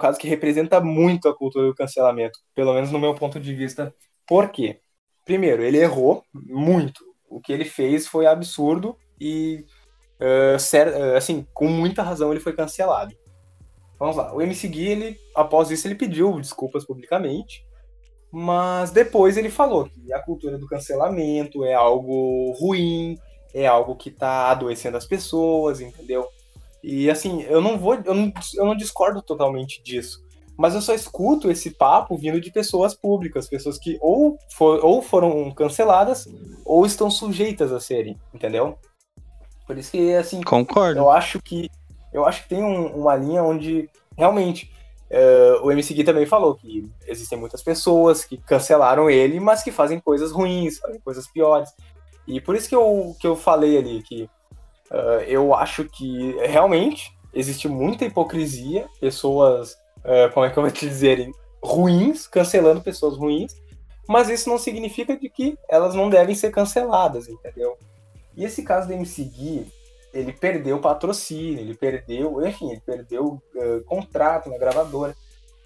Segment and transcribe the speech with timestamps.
[0.00, 3.94] Caso que representa muito a cultura do cancelamento, pelo menos no meu ponto de vista.
[4.26, 4.80] Por quê?
[5.24, 7.04] Primeiro, ele errou muito.
[7.28, 9.64] O que ele fez foi absurdo e,
[10.20, 13.14] uh, assim, com muita razão ele foi cancelado.
[13.98, 14.34] Vamos lá.
[14.34, 17.64] O MC Gui, ele, após isso, ele pediu desculpas publicamente,
[18.32, 23.18] mas depois ele falou que a cultura do cancelamento é algo ruim,
[23.52, 26.26] é algo que está adoecendo as pessoas, entendeu?
[26.82, 30.24] E assim, eu não vou, eu não, eu não discordo totalmente disso.
[30.56, 35.00] Mas eu só escuto esse papo vindo de pessoas públicas, pessoas que ou, for, ou
[35.00, 36.28] foram canceladas
[36.64, 38.78] ou estão sujeitas a serem, entendeu?
[39.66, 40.98] Por isso que, assim, Concordo.
[40.98, 41.70] eu acho que
[42.12, 44.70] eu acho que tem um, uma linha onde realmente
[45.10, 49.70] uh, o MC Gui também falou que existem muitas pessoas que cancelaram ele, mas que
[49.70, 51.70] fazem coisas ruins, fazem coisas piores.
[52.26, 54.28] E por isso que eu, que eu falei ali que
[54.90, 60.72] Uh, eu acho que realmente existe muita hipocrisia, pessoas, uh, como é que eu vou
[60.72, 61.30] te dizer,
[61.62, 63.54] ruins, cancelando pessoas ruins,
[64.08, 67.76] mas isso não significa de que elas não devem ser canceladas, entendeu?
[68.36, 69.72] E esse caso do MC Gui,
[70.12, 75.14] ele perdeu patrocínio, ele perdeu, enfim, ele perdeu uh, contrato na gravadora.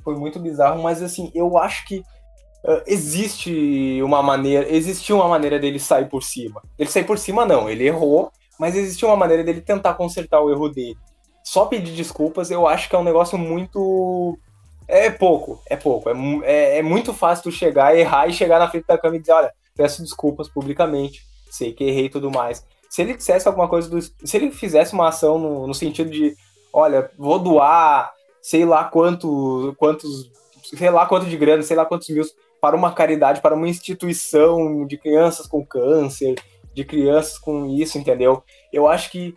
[0.03, 5.59] Foi muito bizarro, mas assim, eu acho que uh, existe uma maneira, existiu uma maneira
[5.59, 6.63] dele sair por cima.
[6.79, 10.51] Ele sair por cima não, ele errou, mas existia uma maneira dele tentar consertar o
[10.51, 10.97] erro dele.
[11.43, 14.39] Só pedir desculpas, eu acho que é um negócio muito.
[14.87, 16.09] É pouco, é pouco.
[16.11, 19.21] É, é, é muito fácil tu chegar, errar e chegar na frente da câmera e
[19.21, 22.65] dizer: olha, peço desculpas publicamente, sei que errei e tudo mais.
[22.89, 24.01] Se ele dissesse alguma coisa do.
[24.01, 26.35] Se ele fizesse uma ação no, no sentido de:
[26.73, 28.13] olha, vou doar
[28.45, 30.31] sei lá quanto, quantos.
[30.63, 32.23] sei lá quanto de grana, sei lá quantos mil
[32.61, 36.35] para uma caridade, para uma instituição de crianças com câncer,
[36.75, 38.43] de crianças com isso, entendeu?
[38.73, 39.35] Eu acho que.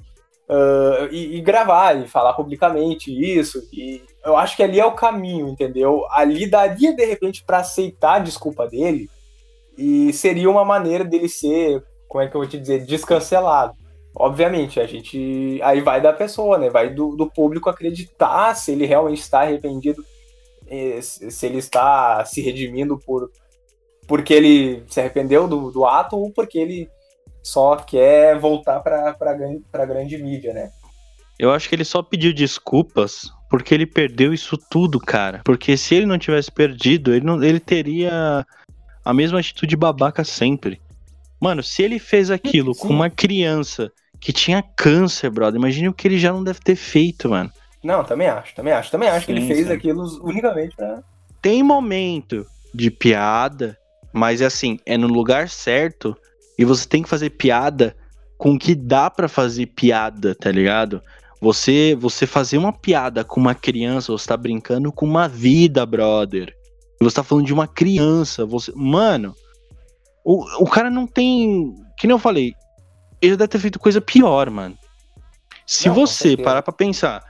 [0.49, 4.93] Uh, e, e, gravar e falar publicamente isso, e eu acho que ali é o
[4.93, 6.05] caminho, entendeu?
[6.09, 9.09] Ali daria de repente para aceitar a desculpa dele,
[9.77, 13.73] e seria uma maneira dele ser, como é que eu vou te dizer, descancelado.
[14.15, 15.59] Obviamente, a gente.
[15.61, 16.69] Aí vai da pessoa, né?
[16.69, 20.03] Vai do, do público acreditar se ele realmente está arrependido,
[20.65, 23.29] eh, se ele está se redimindo por
[24.07, 26.89] porque ele se arrependeu do, do ato ou porque ele
[27.47, 29.15] só quer voltar para
[29.73, 30.69] a grande mídia, né?
[31.39, 35.41] Eu acho que ele só pediu desculpas porque ele perdeu isso tudo, cara.
[35.45, 38.45] Porque se ele não tivesse perdido, ele, não, ele teria
[39.05, 40.81] a mesma atitude babaca sempre.
[41.39, 42.81] Mano, se ele fez aquilo Sim.
[42.81, 46.75] com uma criança que tinha câncer, brother, imagine o que ele já não deve ter
[46.75, 47.51] feito, mano.
[47.81, 48.91] Não, também acho, também acho.
[48.91, 49.73] Também acho sim, que ele fez sim.
[49.73, 51.01] aquilo unicamente pra.
[51.41, 53.77] Tem momento de piada,
[54.11, 56.17] mas assim, é no lugar certo
[56.57, 57.95] e você tem que fazer piada
[58.37, 61.01] com o que dá para fazer piada, tá ligado?
[61.41, 66.55] Você você fazer uma piada com uma criança, você tá brincando com uma vida, brother.
[66.99, 69.35] Você tá falando de uma criança, você, mano,
[70.25, 72.53] o, o cara não tem, que nem eu falei,
[73.21, 74.75] ele deve ter feito coisa pior, mano.
[75.65, 77.23] Se não, você parar pra pensar,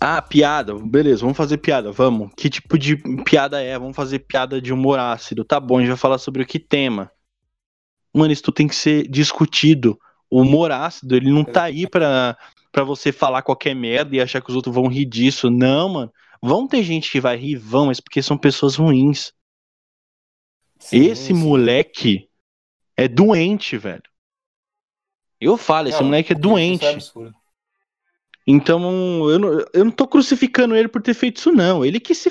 [0.00, 2.30] ah, piada, beleza, vamos fazer piada, vamos.
[2.36, 3.78] Que tipo de piada é?
[3.78, 5.44] Vamos fazer piada de humor ácido.
[5.44, 7.10] Tá bom, a gente vai falar sobre o que tema.
[8.12, 9.98] Mano, isso tem que ser discutido.
[10.30, 12.36] O humor ácido, ele não tá aí pra,
[12.70, 15.50] pra você falar qualquer merda e achar que os outros vão rir disso.
[15.50, 16.12] Não, mano.
[16.42, 19.32] Vão ter gente que vai rir, vão, mas porque são pessoas ruins.
[20.78, 21.34] Sim, Esse sim.
[21.34, 22.28] moleque
[22.96, 24.02] é doente, velho.
[25.40, 26.84] Eu falo, esse não, moleque é doente.
[26.84, 26.98] É
[28.46, 28.80] então,
[29.30, 31.84] eu não, eu não tô crucificando ele por ter feito isso, não.
[31.84, 32.30] Ele que se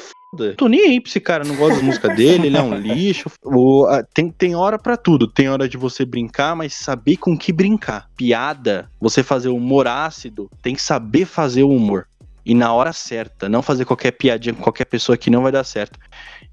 [0.56, 3.30] Tô nem aí pra esse cara, não gosto da música dele, ele é um lixo.
[3.44, 5.28] O, a, tem, tem hora para tudo.
[5.28, 8.08] Tem hora de você brincar, mas saber com que brincar.
[8.16, 12.08] Piada, você fazer humor ácido, tem que saber fazer o humor.
[12.46, 15.64] E na hora certa, não fazer qualquer piadinha com qualquer pessoa que não vai dar
[15.64, 16.00] certo.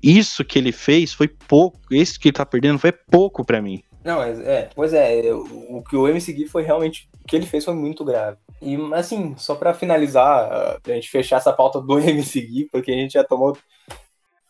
[0.02, 3.82] Isso que ele fez foi pouco, isso que ele tá perdendo foi pouco para mim.
[4.08, 7.62] Não, é, pois é, o, que o MC Gui foi realmente, o que ele fez
[7.62, 8.38] foi muito grave.
[8.62, 12.94] E, assim, só para finalizar, pra gente fechar essa pauta do MC Gui, porque a
[12.94, 13.54] gente já tomou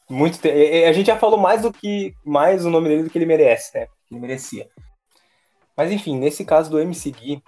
[0.09, 0.49] muito te...
[0.85, 2.15] A gente já falou mais do que.
[2.25, 3.89] Mais o nome dele do que ele merece, né?
[4.09, 4.71] Ele merecia.
[5.77, 7.43] Mas enfim, nesse caso do MC Gui,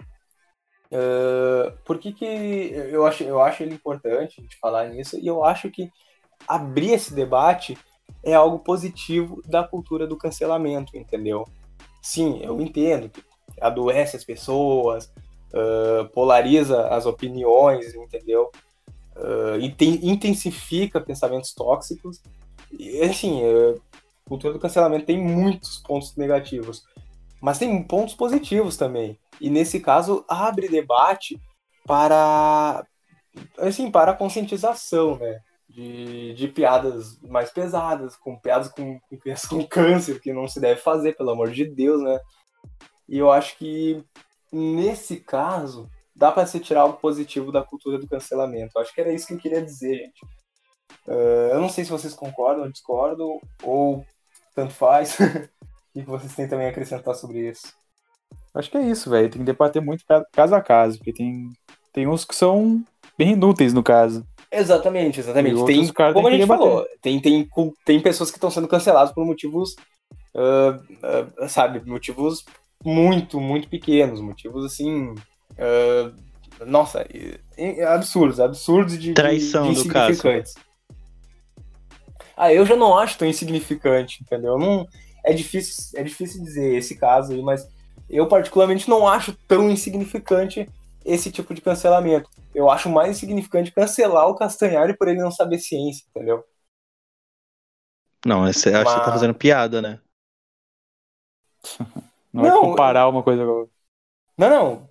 [0.91, 5.17] uh, por que, que eu, acho, eu acho ele importante a gente falar nisso?
[5.17, 5.89] E eu acho que
[6.45, 7.77] abrir esse debate
[8.21, 11.47] é algo positivo da cultura do cancelamento, entendeu?
[12.01, 13.23] Sim, eu entendo que
[13.59, 15.11] adoece as pessoas,
[15.53, 18.49] uh, polariza as opiniões, entendeu?
[19.15, 22.21] Uh, e tem, intensifica pensamentos tóxicos.
[22.71, 23.75] E, assim, a
[24.27, 26.83] cultura do cancelamento tem muitos pontos negativos,
[27.41, 29.19] mas tem pontos positivos também.
[29.39, 31.39] E nesse caso, abre debate
[31.85, 32.85] para,
[33.57, 35.39] assim, para a conscientização, né?
[35.73, 39.17] De, de piadas mais pesadas, com piadas com, com,
[39.49, 42.19] com câncer, que não se deve fazer, pelo amor de Deus, né?
[43.07, 44.03] E eu acho que
[44.51, 48.73] nesse caso dá para se tirar algo positivo da cultura do cancelamento.
[48.75, 50.25] Eu acho que era isso que eu queria dizer, gente.
[51.07, 54.05] Uh, eu não sei se vocês concordam ou discordam, ou
[54.53, 55.17] tanto faz.
[55.95, 57.73] o que vocês têm também a acrescentar sobre isso?
[58.53, 59.29] Acho que é isso, velho.
[59.29, 61.49] Tem que debater muito caso a caso, porque tem,
[61.93, 62.83] tem uns que são
[63.17, 64.25] bem inúteis no caso.
[64.51, 65.63] Exatamente, exatamente.
[65.65, 67.47] Tem, como a gente falou, tem, tem,
[67.85, 69.75] tem pessoas que estão sendo canceladas por motivos,
[70.35, 72.43] uh, uh, sabe, motivos
[72.83, 75.13] muito, muito pequenos, motivos assim.
[75.51, 76.13] Uh,
[76.65, 77.07] nossa,
[77.87, 80.21] absurdos, absurdos de, Traição de, de do caso.
[82.35, 84.57] Ah, eu já não acho tão insignificante, entendeu?
[84.57, 84.85] Não,
[85.23, 87.67] é difícil, é difícil dizer esse caso aí, mas
[88.09, 90.67] eu particularmente não acho tão insignificante
[91.05, 92.29] esse tipo de cancelamento.
[92.53, 96.43] Eu acho mais insignificante cancelar o Castanhari por ele não saber ciência, entendeu?
[98.25, 98.93] Não, você acha mas...
[98.93, 99.99] que você tá fazendo piada, né?
[102.31, 103.73] Não, não é comparar uma coisa com outra.
[104.37, 104.89] Não, não.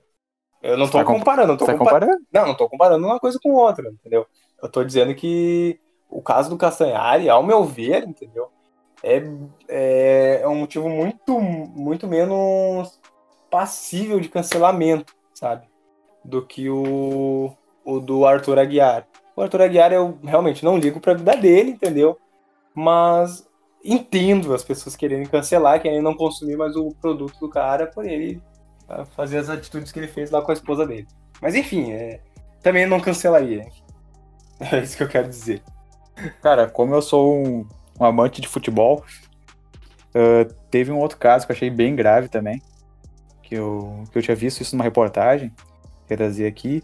[0.62, 1.56] Eu não tô tá comparando.
[1.56, 2.18] Tô tá comparando?
[2.32, 4.26] Não, não tô comparando uma coisa com outra, entendeu?
[4.62, 8.50] Eu tô dizendo que o caso do Castanhari, ao meu ver, entendeu?
[9.02, 9.22] É,
[9.68, 13.00] é, é um motivo muito, muito menos
[13.50, 15.69] passível de cancelamento, sabe?
[16.25, 17.52] Do que o,
[17.84, 19.06] o do Arthur Aguiar.
[19.34, 22.19] O Arthur Aguiar eu realmente não ligo pra vida dele, entendeu?
[22.75, 23.49] Mas
[23.84, 28.40] entendo as pessoas querendo cancelar, querendo não consumir mais o produto do cara por ele
[28.88, 31.06] ah, fazer as atitudes que ele fez lá com a esposa dele.
[31.40, 32.20] Mas enfim, é,
[32.62, 33.67] também não cancelaria.
[34.61, 35.62] É isso que eu quero dizer.
[36.43, 37.67] Cara, como eu sou um,
[37.99, 39.02] um amante de futebol,
[40.14, 42.61] uh, teve um outro caso que eu achei bem grave também,
[43.43, 45.50] que eu, que eu tinha visto isso numa reportagem,
[46.16, 46.82] trazer aqui,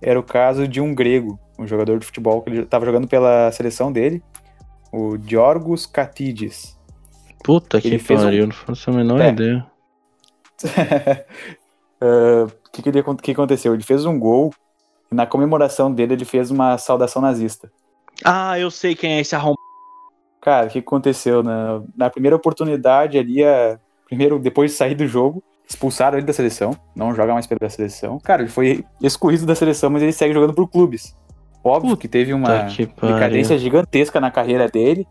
[0.00, 3.50] era o caso de um grego, um jogador de futebol que ele estava jogando pela
[3.52, 4.22] seleção dele,
[4.92, 6.78] o Diorgos Katidis.
[7.42, 8.46] Puta que pariu, um...
[8.48, 9.28] não faço a menor é.
[9.30, 9.66] ideia.
[12.02, 13.74] O uh, que, que, que aconteceu?
[13.74, 14.52] Ele fez um gol
[15.10, 17.70] e na comemoração dele ele fez uma saudação nazista.
[18.24, 19.56] Ah, eu sei quem é esse arrombado.
[20.40, 21.42] Cara, o que aconteceu?
[21.42, 26.32] Na, na primeira oportunidade ali, a, primeiro, depois de sair do jogo, expulsaram ele da
[26.32, 28.18] seleção, não joga mais pela seleção.
[28.20, 31.16] Cara, ele foi excluído da seleção, mas ele segue jogando por clubes.
[31.62, 35.06] Óbvio Puta que teve uma que decadência gigantesca na carreira dele,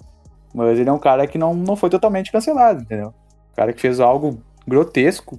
[0.53, 3.09] mas ele é um cara que não, não foi totalmente cancelado, entendeu?
[3.51, 5.37] Um cara que fez algo grotesco.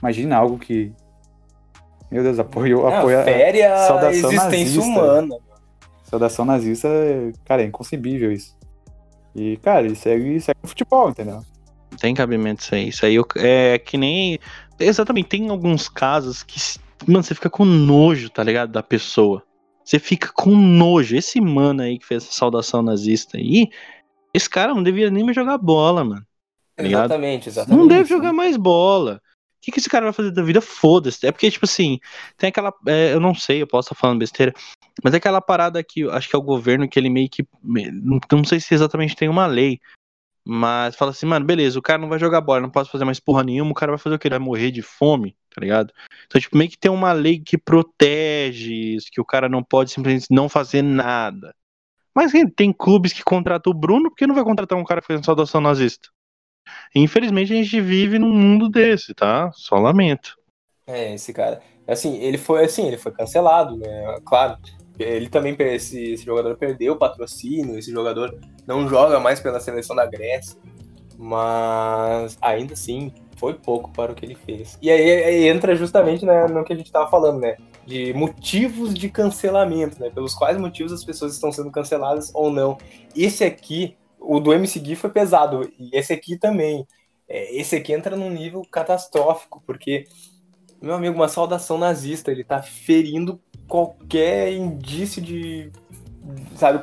[0.00, 0.92] Imagina algo que.
[2.10, 2.90] Meu Deus, apoiou.
[2.90, 4.80] É, apoia fere a saudação existência nazista.
[4.80, 5.36] humana.
[6.02, 6.88] Saudação nazista,
[7.44, 8.56] cara, é inconcebível isso.
[9.34, 11.40] E, cara, ele segue, segue o futebol, entendeu?
[12.00, 12.88] Tem cabimento isso aí.
[12.88, 14.38] Isso aí é que nem.
[14.78, 16.58] Exatamente, tem alguns casos que.
[17.06, 18.70] Mano, você fica com nojo, tá ligado?
[18.70, 19.42] Da pessoa.
[19.84, 21.16] Você fica com nojo.
[21.16, 23.68] Esse mano aí que fez essa saudação nazista aí,
[24.32, 26.26] esse cara não devia nem mais jogar bola, mano.
[26.76, 27.78] Tá exatamente, exatamente.
[27.78, 29.20] Não deve jogar mais bola.
[29.58, 30.60] O que, que esse cara vai fazer da vida?
[30.60, 31.24] Foda-se.
[31.26, 32.00] É porque, tipo assim,
[32.36, 32.72] tem aquela.
[32.86, 34.52] É, eu não sei, eu posso estar falando besteira.
[35.02, 37.46] Mas é aquela parada que acho que é o governo que ele meio que.
[37.62, 39.80] Não, não sei se exatamente tem uma lei.
[40.44, 43.20] Mas fala assim, mano, beleza, o cara não vai jogar bola, não posso fazer mais
[43.20, 44.26] porra nenhuma, o cara vai fazer o quê?
[44.26, 45.92] Ele vai morrer de fome, tá ligado?
[46.26, 49.92] Então, tipo, meio que tem uma lei que protege isso, que o cara não pode
[49.92, 51.54] simplesmente não fazer nada.
[52.14, 55.22] Mas tem clubes que contratam o Bruno, por que não vai contratar um cara que
[55.22, 56.08] saudação nazista?
[56.94, 59.50] Infelizmente a gente vive num mundo desse, tá?
[59.52, 60.36] Só lamento.
[60.86, 61.62] É, esse cara.
[61.86, 64.20] Assim, ele foi assim, ele foi cancelado, né?
[64.24, 64.58] Claro.
[64.98, 69.96] Ele também, esse, esse jogador perdeu o patrocínio, esse jogador não joga mais pela seleção
[69.96, 70.56] da Grécia.
[71.18, 74.78] Mas ainda assim, foi pouco para o que ele fez.
[74.82, 77.56] E aí, aí entra justamente né, no que a gente estava falando, né?
[77.86, 80.10] De motivos de cancelamento, né?
[80.10, 82.78] Pelos quais motivos as pessoas estão sendo canceladas ou não.
[83.16, 86.86] Esse aqui o do MC Gui foi pesado, e esse aqui também.
[87.28, 90.04] É, esse aqui entra num nível catastrófico, porque,
[90.80, 95.70] meu amigo, uma saudação nazista, ele tá ferindo qualquer indício de.
[96.56, 96.80] Sabe?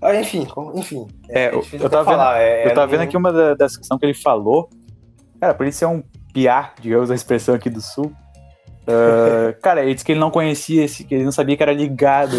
[0.00, 1.06] Ah, enfim, enfim.
[1.28, 4.06] É, eu, eu tava, vendo, é, eu tava vendo aqui uma da, das questões que
[4.06, 4.68] ele falou.
[5.40, 6.02] Cara, por isso é um
[6.32, 8.12] piá, digamos a expressão aqui do sul.
[8.82, 11.72] Uh, cara, ele disse que ele não conhecia esse, que ele não sabia que era
[11.72, 12.36] ligado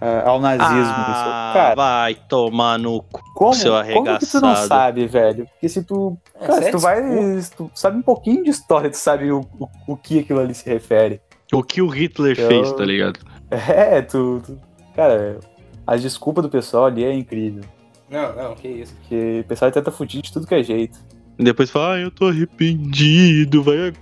[0.00, 0.94] uh, ao nazismo.
[0.94, 4.04] Ah, cara, vai tomar no cu, como, seu arregaçado.
[4.06, 5.46] como que tu não sabe, velho?
[5.46, 6.16] Porque se tu.
[6.40, 7.02] É, cara, se tu vai.
[7.42, 10.54] Se tu sabe um pouquinho de história, tu sabe o, o, o que aquilo ali
[10.54, 11.20] se refere.
[11.52, 13.20] O que o Hitler Eu- fez, tá ligado?
[13.50, 14.42] É, tu.
[14.44, 14.58] tu-
[14.94, 15.40] cara,
[15.86, 17.64] as desculpas do pessoal ali é incrível.
[18.10, 18.94] Não, não, que isso.
[18.96, 20.98] Porque o pessoal tenta fugir de tudo que é jeito.
[21.38, 23.92] E depois fala, ah, eu tô arrependido, vai, eu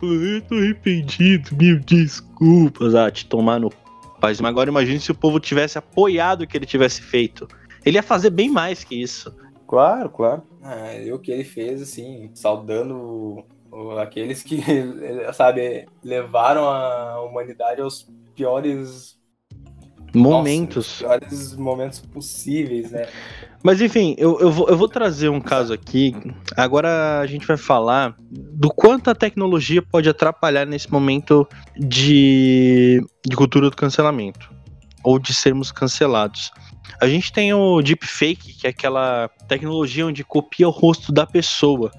[0.43, 2.95] tô arrependido, mil desculpas.
[2.95, 3.71] Ah, te tomar no
[4.23, 7.47] Mas agora imagine se o povo tivesse apoiado o que ele tivesse feito.
[7.85, 9.33] Ele ia fazer bem mais que isso.
[9.69, 10.43] Claro, claro.
[10.63, 13.45] Ah, e o que ele fez, assim, saudando
[13.99, 14.63] aqueles que,
[15.35, 19.17] sabe, levaram a humanidade aos piores
[20.15, 21.03] Momentos.
[21.03, 23.07] nossa, piores momentos possíveis, né?
[23.63, 26.15] Mas enfim, eu, eu, vou, eu vou trazer um caso aqui.
[26.57, 33.37] Agora a gente vai falar do quanto a tecnologia pode atrapalhar nesse momento de, de
[33.37, 34.51] cultura do cancelamento.
[35.05, 36.51] Ou de sermos cancelados.
[37.01, 41.91] A gente tem o deepfake, que é aquela tecnologia onde copia o rosto da pessoa.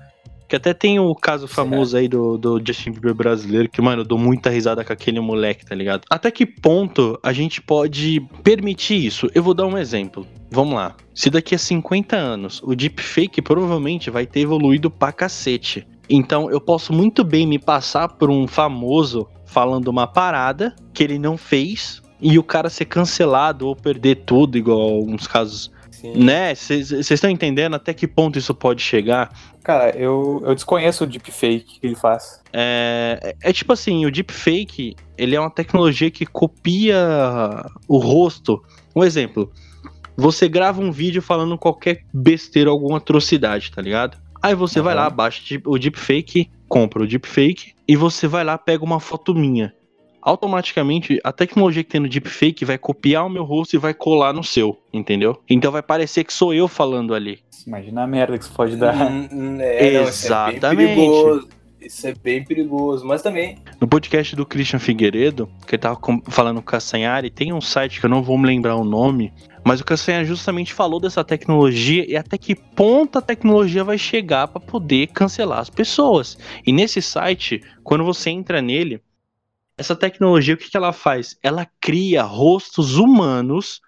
[0.48, 4.06] Que até tem o caso famoso aí do, do Justin Bieber brasileiro, que, mano, eu
[4.06, 6.04] dou muita risada com aquele moleque, tá ligado?
[6.10, 9.30] Até que ponto a gente pode permitir isso?
[9.36, 10.26] Eu vou dar um exemplo.
[10.50, 10.96] Vamos lá.
[11.14, 15.86] Se daqui a 50 anos o deepfake provavelmente vai ter evoluído pra cacete.
[16.10, 21.20] Então eu posso muito bem me passar por um famoso falando uma parada que ele
[21.20, 25.72] não fez e o cara ser cancelado ou perder tudo, igual alguns casos.
[26.00, 26.14] Sim.
[26.24, 26.54] Né?
[26.54, 29.32] Vocês estão entendendo até que ponto isso pode chegar?
[29.64, 32.40] Cara, eu, eu desconheço o deepfake que ele faz.
[32.54, 38.64] É, é tipo assim, o deepfake, ele é uma tecnologia que copia o rosto.
[38.96, 39.52] Um exemplo,
[40.16, 44.20] você grava um vídeo falando qualquer besteira, alguma atrocidade, tá ligado?
[44.40, 45.04] Aí você vai Aham.
[45.04, 49.74] lá, baixa o deepfake, compra o deepfake e você vai lá, pega uma foto minha.
[50.28, 54.34] Automaticamente, a tecnologia que tem no deepfake vai copiar o meu rosto e vai colar
[54.34, 55.42] no seu, entendeu?
[55.50, 57.40] Então vai parecer que sou eu falando ali.
[57.66, 58.94] Imagina a merda que isso pode dar.
[59.10, 60.96] Hum, hum, é, não, isso é bem Exatamente.
[60.96, 61.48] perigoso.
[61.80, 66.22] Isso é bem perigoso, mas também No podcast do Christian Figueiredo, que ele tava com-
[66.28, 69.32] falando com o Castanhari, tem um site que eu não vou me lembrar o nome,
[69.64, 74.50] mas o Castanhari justamente falou dessa tecnologia e até que ponto a tecnologia vai chegar
[74.50, 76.38] para poder cancelar as pessoas.
[76.66, 79.00] E nesse site, quando você entra nele,
[79.78, 81.38] essa tecnologia, o que, que ela faz?
[81.44, 83.80] Ela cria rostos humanos,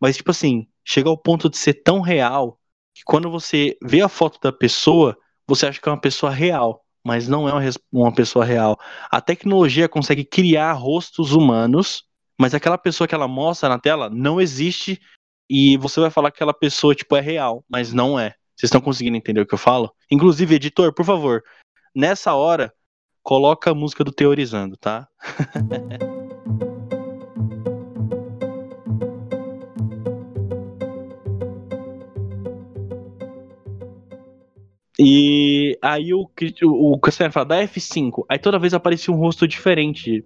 [0.00, 2.58] mas tipo assim, chega ao ponto de ser tão real
[2.94, 5.16] que quando você vê a foto da pessoa,
[5.46, 8.78] você acha que é uma pessoa real, mas não é uma, uma pessoa real.
[9.10, 12.04] A tecnologia consegue criar rostos humanos,
[12.40, 15.00] mas aquela pessoa que ela mostra na tela não existe
[15.48, 18.34] e você vai falar que aquela pessoa tipo é real, mas não é.
[18.56, 19.94] Vocês estão conseguindo entender o que eu falo?
[20.10, 21.44] Inclusive, editor, por favor,
[21.94, 22.72] nessa hora
[23.28, 25.06] coloca a música do Teorizando, tá?
[34.98, 36.28] E aí o,
[36.62, 38.24] o, o Castanheira fala, dá F5.
[38.28, 40.24] Aí toda vez aparecia um rosto diferente.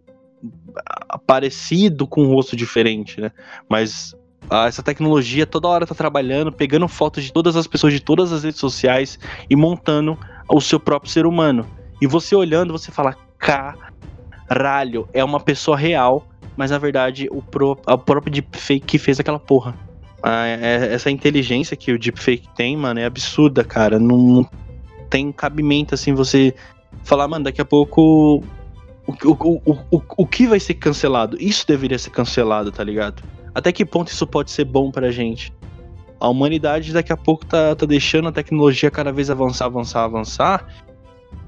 [1.27, 3.33] Parecido com um rosto diferente, né?
[3.69, 4.15] Mas
[4.49, 8.33] ah, essa tecnologia toda hora tá trabalhando, pegando fotos de todas as pessoas de todas
[8.33, 9.19] as redes sociais
[9.51, 10.17] e montando
[10.49, 11.82] o seu próprio ser humano.
[12.03, 17.79] E você olhando, você fala, caralho, é uma pessoa real, mas na verdade o, pro,
[17.87, 19.73] o próprio deepfake que fez aquela porra.
[20.21, 24.01] Ah, é- essa inteligência que o deepfake tem, mano, é absurda, cara.
[24.01, 24.45] Não,
[25.09, 26.53] tem cabimento assim você
[27.05, 28.43] falar, mano, daqui a pouco
[29.07, 31.37] o, o, o, o, o que vai ser cancelado?
[31.39, 33.23] Isso deveria ser cancelado, tá ligado?
[33.55, 35.53] Até que ponto isso pode ser bom pra gente?
[36.19, 40.67] A humanidade daqui a pouco tá, tá deixando a tecnologia cada vez avançar, avançar, avançar.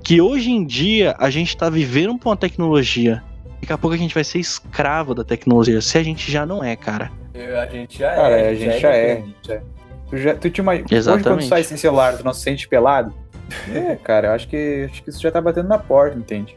[0.02, 3.22] Que hoje em dia a gente tá vivendo com a tecnologia.
[3.60, 6.62] Daqui a pouco a gente vai ser escravo da tecnologia, se a gente já não
[6.62, 7.10] é, cara.
[7.34, 8.48] a gente já Cara, é.
[8.50, 9.12] a gente já é.
[9.12, 9.62] independente, é.
[10.10, 10.86] Tu, já, tu te imagina.
[10.90, 13.14] Hoje, quando sai sem celular, tu não se sente pelado?
[13.72, 16.56] É, cara, eu acho que, acho que isso já tá batendo na porta, entende?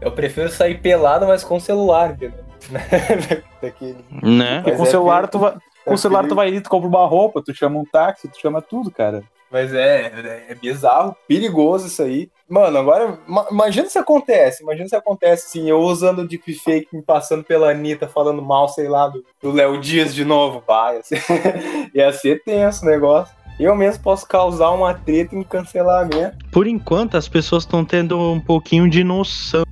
[0.00, 2.44] Eu prefiro sair pelado, mas com celular, entendeu?
[3.62, 4.04] Daquele.
[4.22, 4.56] Né?
[4.56, 5.54] Porque Mas com o é celular, tu vai.
[5.84, 8.40] Com o celular, tu vai ali, tu compra uma roupa, tu chama um táxi, tu
[8.40, 9.22] chama tudo, cara.
[9.56, 12.28] Mas é, é, é bizarro, perigoso isso aí.
[12.46, 17.00] Mano, agora, ma- imagina se acontece, imagina se acontece assim, eu usando o deepfake, me
[17.00, 19.10] passando pela Anitta, falando mal, sei lá,
[19.42, 20.62] do Léo Dias de novo.
[20.66, 21.22] Vai, ia ser,
[21.94, 23.34] ia ser tenso o negócio.
[23.58, 26.36] Eu mesmo posso causar uma treta em cancelamento.
[26.52, 29.64] Por enquanto, as pessoas estão tendo um pouquinho de noção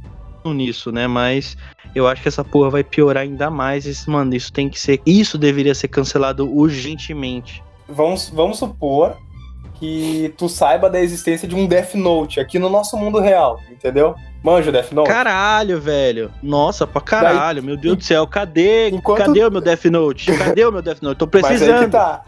[0.47, 1.07] nisso, né?
[1.07, 1.59] Mas
[1.95, 3.85] eu acho que essa porra vai piorar ainda mais.
[3.85, 5.03] Esse, mano, isso tem que ser.
[5.05, 7.63] Isso deveria ser cancelado urgentemente.
[7.87, 9.19] Vamos, vamos supor
[9.79, 14.15] que tu saiba da existência de um Death Note aqui no nosso mundo real, entendeu?
[14.43, 15.09] Manja o Death Note.
[15.09, 16.31] Caralho, velho.
[16.43, 17.63] Nossa, pra caralho.
[17.63, 18.27] meu Deus do céu.
[18.27, 18.91] Cadê?
[18.91, 20.33] Enquanto- Cadê o meu Death Note?
[20.37, 21.19] Cadê o meu Death Note?
[21.19, 21.91] Tô Mas aí que precisando.
[21.91, 22.25] tá.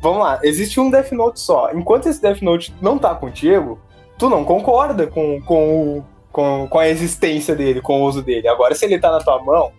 [0.00, 1.70] Vamos lá, existe um Death Note só.
[1.72, 3.80] Enquanto esse Death Note não tá contigo,
[4.16, 8.46] tu não concorda com, com, o- com, com a existência dele, com o uso dele.
[8.48, 9.72] Agora, se ele tá na tua mão,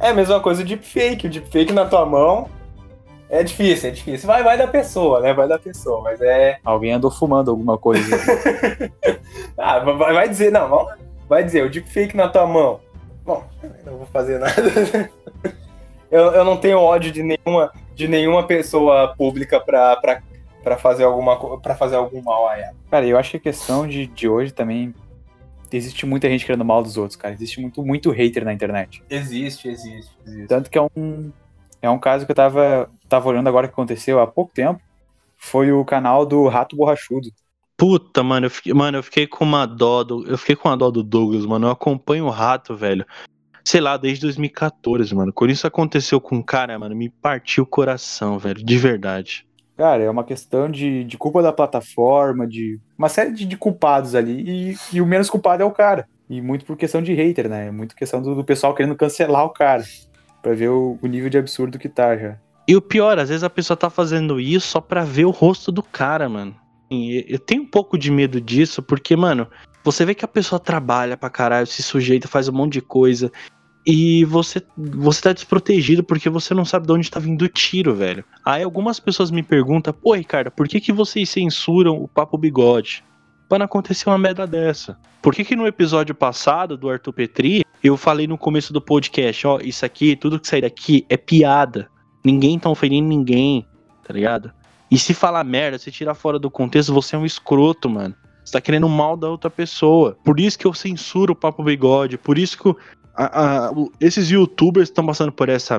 [0.00, 1.26] é a mesma coisa o deepfake.
[1.26, 2.48] O deepfake na tua mão
[3.28, 4.26] é difícil, é difícil.
[4.26, 5.32] Vai, vai da pessoa, né?
[5.32, 6.58] Vai da pessoa, mas é.
[6.64, 8.04] Alguém andou fumando alguma coisa.
[9.56, 10.88] Ah, vai, vai dizer, não,
[11.28, 12.80] vai dizer, o deepfake na tua mão.
[13.24, 13.44] Bom,
[13.86, 14.52] não vou fazer nada.
[16.10, 20.22] eu, eu não tenho ódio de nenhuma, de nenhuma pessoa pública pra, pra,
[20.62, 22.74] pra, fazer, alguma, pra fazer algum mal a ela.
[22.90, 24.94] Cara, eu acho que a questão de, de hoje também.
[25.72, 27.34] Existe muita gente querendo mal dos outros, cara.
[27.34, 29.02] Existe muito, muito hater na internet.
[29.10, 30.46] Existe, existe, existe.
[30.46, 31.32] Tanto que é um.
[31.84, 34.80] É um caso que eu tava, tava olhando agora que aconteceu há pouco tempo.
[35.36, 37.28] Foi o canal do Rato Borrachudo.
[37.76, 40.78] Puta, mano, eu fiquei, mano, eu fiquei com uma dó do, eu fiquei com uma
[40.78, 41.66] dó do Douglas, mano.
[41.66, 43.04] Eu acompanho o rato, velho.
[43.62, 45.30] Sei lá, desde 2014, mano.
[45.30, 49.46] Quando isso aconteceu com o cara, mano, me partiu o coração, velho, de verdade.
[49.76, 54.14] Cara, é uma questão de, de culpa da plataforma, de uma série de, de culpados
[54.14, 56.08] ali, e, e o menos culpado é o cara.
[56.30, 57.70] E muito por questão de hater, né?
[57.70, 59.84] Muito questão do, do pessoal querendo cancelar o cara.
[60.44, 62.36] Pra ver o, o nível de absurdo que tá já.
[62.68, 65.72] E o pior, às vezes a pessoa tá fazendo isso só pra ver o rosto
[65.72, 66.54] do cara, mano.
[66.90, 69.48] Eu tenho um pouco de medo disso, porque, mano,
[69.82, 73.32] você vê que a pessoa trabalha pra caralho, se sujeita, faz um monte de coisa.
[73.86, 77.94] E você, você tá desprotegido porque você não sabe de onde tá vindo o tiro,
[77.94, 78.22] velho.
[78.44, 83.02] Aí algumas pessoas me perguntam, pô, Ricardo, por que, que vocês censuram o Papo Bigode?
[83.48, 84.98] Pra não acontecer uma merda dessa.
[85.22, 89.46] Por que, que no episódio passado do Arthur Petri, eu falei no começo do podcast,
[89.46, 91.86] ó, isso aqui, tudo que sair daqui é piada.
[92.24, 93.66] Ninguém tá ofendendo ninguém,
[94.02, 94.50] tá ligado?
[94.90, 98.14] E se falar merda, se tirar fora do contexto, você é um escroto, mano.
[98.42, 100.16] Você tá querendo mal da outra pessoa.
[100.24, 102.16] Por isso que eu censuro o Papo Bigode.
[102.16, 102.74] Por isso que
[103.14, 105.78] a- a- esses youtubers estão passando por essa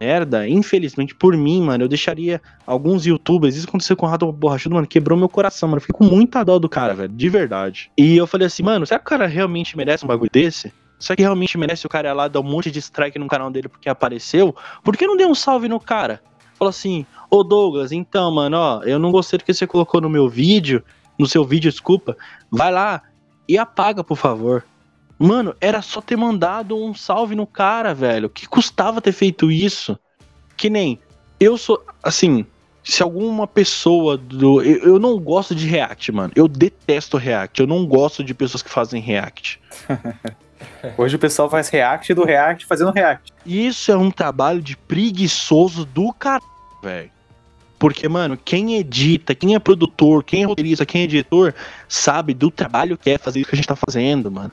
[0.00, 0.48] merda.
[0.48, 3.56] Infelizmente, por mim, mano, eu deixaria alguns youtubers.
[3.56, 5.80] Isso aconteceu com o Rato Borrachudo, mano, quebrou meu coração, mano.
[5.80, 7.90] Fiquei com muita dó do cara, velho, de verdade.
[7.96, 10.72] E eu falei assim, mano, será que o cara realmente merece um bagulho desse?
[11.00, 13.50] Será que realmente merece o cara ir lá dar um monte de strike no canal
[13.50, 14.54] dele porque apareceu?
[14.84, 16.22] Por que não deu um salve no cara?
[16.58, 20.10] Falou assim, ô Douglas, então, mano, ó, eu não gostei do que você colocou no
[20.10, 20.84] meu vídeo,
[21.18, 22.14] no seu vídeo, desculpa.
[22.50, 23.02] Vai lá
[23.48, 24.62] e apaga, por favor.
[25.18, 28.28] Mano, era só ter mandado um salve no cara, velho.
[28.28, 29.98] Que custava ter feito isso?
[30.54, 30.98] Que nem
[31.38, 32.44] eu sou, assim,
[32.82, 36.32] se alguma pessoa do eu, eu não gosto de react, mano.
[36.36, 37.58] Eu detesto react.
[37.58, 39.58] Eu não gosto de pessoas que fazem react.
[40.96, 43.32] Hoje o pessoal faz react do react fazendo react.
[43.44, 46.44] Isso é um trabalho de preguiçoso do caralho,
[46.82, 47.10] velho.
[47.78, 51.54] Porque, mano, quem edita, quem é produtor, quem é roteirista, quem é editor,
[51.88, 54.52] sabe do trabalho que é fazer isso que a gente tá fazendo, mano.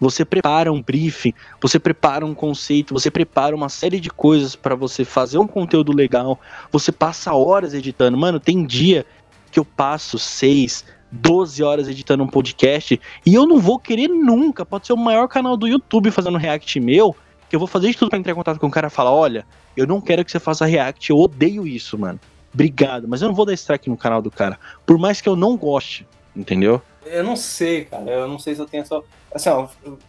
[0.00, 4.74] Você prepara um briefing, você prepara um conceito, você prepara uma série de coisas pra
[4.74, 6.40] você fazer um conteúdo legal.
[6.72, 8.16] Você passa horas editando.
[8.16, 9.06] Mano, tem dia
[9.52, 14.64] que eu passo 6, 12 horas editando um podcast e eu não vou querer nunca.
[14.64, 17.14] Pode ser o maior canal do YouTube fazendo react meu,
[17.48, 19.12] que eu vou fazer de tudo pra entrar em contato com o cara e falar:
[19.12, 19.46] olha,
[19.76, 22.18] eu não quero que você faça react, eu odeio isso, mano.
[22.52, 24.58] Obrigado, mas eu não vou dar strike no canal do cara.
[24.84, 26.82] Por mais que eu não goste, entendeu?
[27.04, 28.10] Eu não sei, cara.
[28.10, 29.02] Eu não sei se eu tenho essa.
[29.34, 29.66] Assim, ó,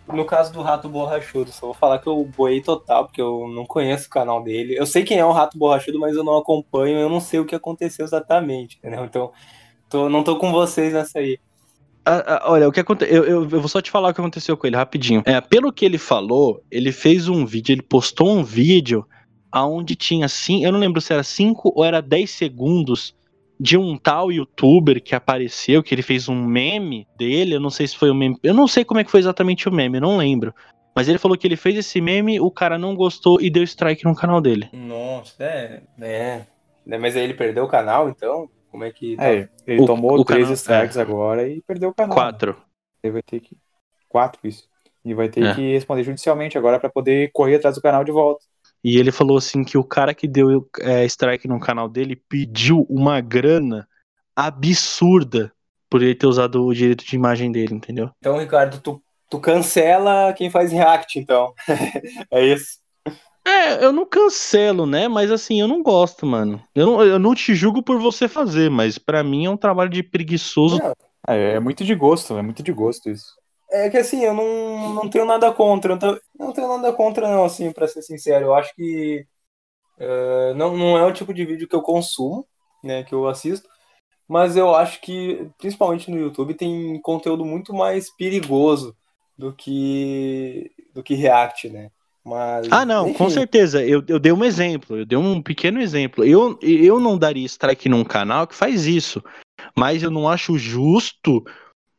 [0.08, 3.66] no caso do Rato Borrachudo, só vou falar que eu boei total, porque eu não
[3.66, 4.78] conheço o canal dele.
[4.78, 7.46] Eu sei quem é o Rato Borrachudo, mas eu não acompanho, eu não sei o
[7.46, 9.06] que aconteceu exatamente, entendeu?
[9.06, 9.32] Então,
[9.94, 11.40] tô, não tô com vocês nessa aí.
[12.04, 13.16] Ah, ah, olha, o que aconteceu.
[13.16, 15.22] Eu, eu, eu vou só te falar o que aconteceu com ele rapidinho.
[15.26, 19.06] É, pelo que ele falou, ele fez um vídeo, ele postou um vídeo
[19.52, 23.16] aonde tinha assim, eu não lembro se era 5 ou era 10 segundos
[23.60, 27.88] de um tal youtuber que apareceu, que ele fez um meme dele, eu não sei
[27.88, 30.02] se foi um meme, eu não sei como é que foi exatamente o meme, eu
[30.02, 30.54] não lembro.
[30.96, 34.04] Mas ele falou que ele fez esse meme, o cara não gostou e deu strike
[34.04, 34.70] no canal dele.
[34.74, 35.84] Nossa, é.
[36.02, 36.42] É.
[36.86, 38.50] Mas aí ele perdeu o canal, então?
[38.74, 39.16] Como é que.
[39.16, 39.24] tá?
[39.32, 41.02] É, ele O- tomou o três canal- strikes é.
[41.04, 42.16] agora e perdeu o canal.
[42.16, 42.58] Quatro.
[43.04, 43.56] Ele vai ter que.
[44.10, 44.68] Quatro, isso.
[45.06, 45.54] E vai ter É.
[45.54, 48.44] que responder judicialmente agora pra poder correr atrás do canal de volta.
[48.84, 52.84] E ele falou assim que o cara que deu é, strike no canal dele pediu
[52.90, 53.88] uma grana
[54.36, 55.54] absurda
[55.88, 58.10] por ele ter usado o direito de imagem dele, entendeu?
[58.18, 61.54] Então, Ricardo, tu, tu cancela quem faz react, então.
[62.32, 62.80] é isso.
[63.46, 65.08] É, eu não cancelo, né?
[65.08, 66.64] Mas assim, eu não gosto, mano.
[66.74, 69.90] Eu não, eu não te julgo por você fazer, mas pra mim é um trabalho
[69.90, 70.80] de preguiçoso.
[71.28, 73.36] É, é muito de gosto, é muito de gosto isso.
[73.70, 75.94] é que assim, eu não, não tenho nada contra.
[75.94, 78.46] Eu não, não tenho nada contra, não, assim, pra ser sincero.
[78.46, 79.26] Eu acho que
[80.00, 82.48] uh, não, não é o tipo de vídeo que eu consumo,
[82.84, 83.04] né?
[83.04, 83.68] Que eu assisto.
[84.28, 88.96] Mas eu acho que, principalmente no YouTube, tem conteúdo muito mais perigoso
[89.38, 91.92] do que do que React, né?
[92.26, 93.18] Mas, ah, não, enfim.
[93.18, 93.84] com certeza.
[93.84, 96.24] Eu, eu dei um exemplo, eu dei um pequeno exemplo.
[96.24, 99.22] Eu, eu não daria strike num canal que faz isso.
[99.76, 101.44] Mas eu não acho justo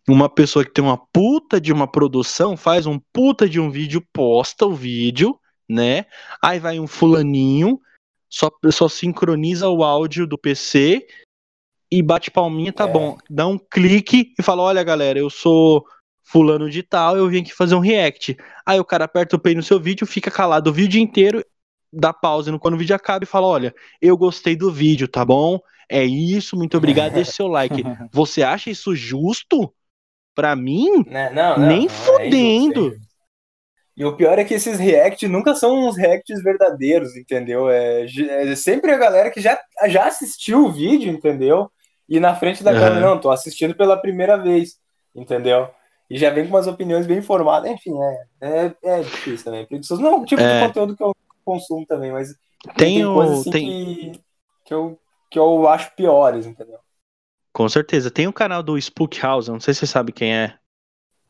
[0.09, 4.07] uma pessoa que tem uma puta de uma produção, faz um puta de um vídeo,
[4.13, 6.07] posta o vídeo, né?
[6.43, 7.81] Aí vai um fulaninho,
[8.29, 11.07] só, só sincroniza o áudio do PC
[11.91, 12.93] e bate palminha, tá é.
[12.93, 13.17] bom.
[13.31, 15.85] Dá um clique e fala: olha, galera, eu sou
[16.25, 18.37] fulano de tal, eu vim aqui fazer um react.
[18.67, 21.45] Aí o cara aperta o play no seu vídeo, fica calado o vídeo inteiro,
[21.93, 25.61] dá pausa quando o vídeo acaba e fala: olha, eu gostei do vídeo, tá bom?
[25.89, 27.83] É isso, muito obrigado, deixe seu like.
[28.11, 29.73] Você acha isso justo?
[30.35, 31.05] Pra mim?
[31.07, 32.89] Né, não, não, nem não, fudendo.
[32.89, 33.15] É
[33.97, 37.71] e o pior é que esses reacts nunca são uns reacts verdadeiros, entendeu?
[37.71, 41.71] É, é, sempre a galera que já, já assistiu o vídeo, entendeu?
[42.09, 42.79] E na frente da uhum.
[42.79, 44.79] câmera, não, tô assistindo pela primeira vez,
[45.15, 45.69] entendeu?
[46.11, 49.67] E já vem com umas opiniões bem informadas, enfim, é, é, é difícil também.
[49.67, 50.61] Preguiçoso não é o tipo é.
[50.61, 51.15] de conteúdo que eu
[51.45, 52.35] consumo também, mas
[52.77, 53.67] tem, tem coisas assim tem...
[53.67, 54.21] que,
[54.65, 54.99] que, eu,
[55.31, 56.79] que eu acho piores, entendeu?
[57.53, 58.11] Com certeza.
[58.11, 60.59] Tem o canal do Spook House, não sei se você sabe quem é.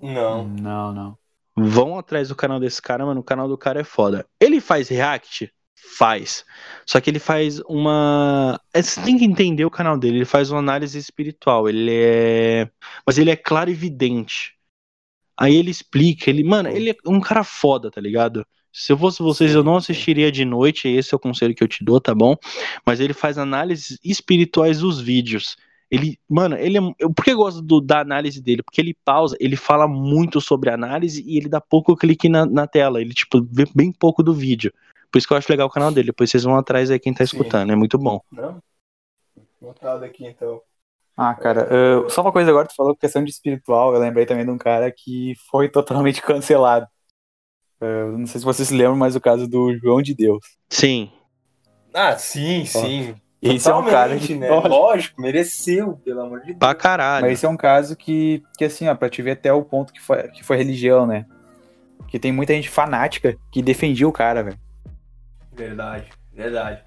[0.01, 0.49] Não.
[0.49, 1.19] Não, não.
[1.57, 3.21] Vão atrás do canal desse cara, mano.
[3.21, 4.27] O canal do cara é foda.
[4.41, 5.53] Ele faz react?
[5.97, 6.45] Faz.
[6.87, 8.59] Só que ele faz uma.
[8.73, 10.19] É, você tem que entender o canal dele.
[10.19, 11.69] Ele faz uma análise espiritual.
[11.69, 12.71] Ele é.
[13.07, 14.54] Mas ele é claro e evidente.
[15.37, 16.31] Aí ele explica.
[16.31, 18.47] Ele, mano, ele é um cara foda, tá ligado?
[18.73, 20.89] Se eu fosse vocês, eu não assistiria de noite.
[20.89, 22.37] Esse é o conselho que eu te dou, tá bom?
[22.85, 25.57] Mas ele faz análises espirituais dos vídeos.
[25.91, 28.65] Ele, mano, ele é, eu, por que eu gosto do, da análise dele?
[28.65, 32.67] Porque ele pausa, ele fala muito sobre análise e ele dá pouco clique na, na
[32.67, 33.01] tela.
[33.01, 34.73] Ele, tipo, vê bem pouco do vídeo.
[35.11, 36.09] Por isso que eu acho legal o canal dele.
[36.09, 37.37] Depois vocês vão atrás aí quem tá Sim.
[37.37, 37.71] escutando.
[37.71, 38.21] É muito bom.
[38.33, 38.61] Não?
[39.61, 40.61] Notado aqui, então.
[41.17, 44.45] Ah, cara, uh, só uma coisa agora, tu falou questão de espiritual, eu lembrei também
[44.45, 46.87] de um cara que foi totalmente cancelado.
[47.81, 50.41] Uh, não sei se vocês se lembram, mas o caso do João de Deus.
[50.69, 51.11] Sim.
[51.93, 53.15] Ah, sim, sim.
[53.41, 54.49] Esse é um cara que, né?
[54.49, 56.59] Lógico, mereceu, pelo amor de Deus.
[56.59, 57.27] Pra caralho.
[57.27, 59.93] Mas esse é um caso que, que assim, ó, pra te ver até o ponto
[59.93, 61.27] que foi, que foi religião, né?
[62.09, 64.59] Que tem muita gente fanática que defendia o cara, velho.
[65.53, 66.83] Verdade, verdade.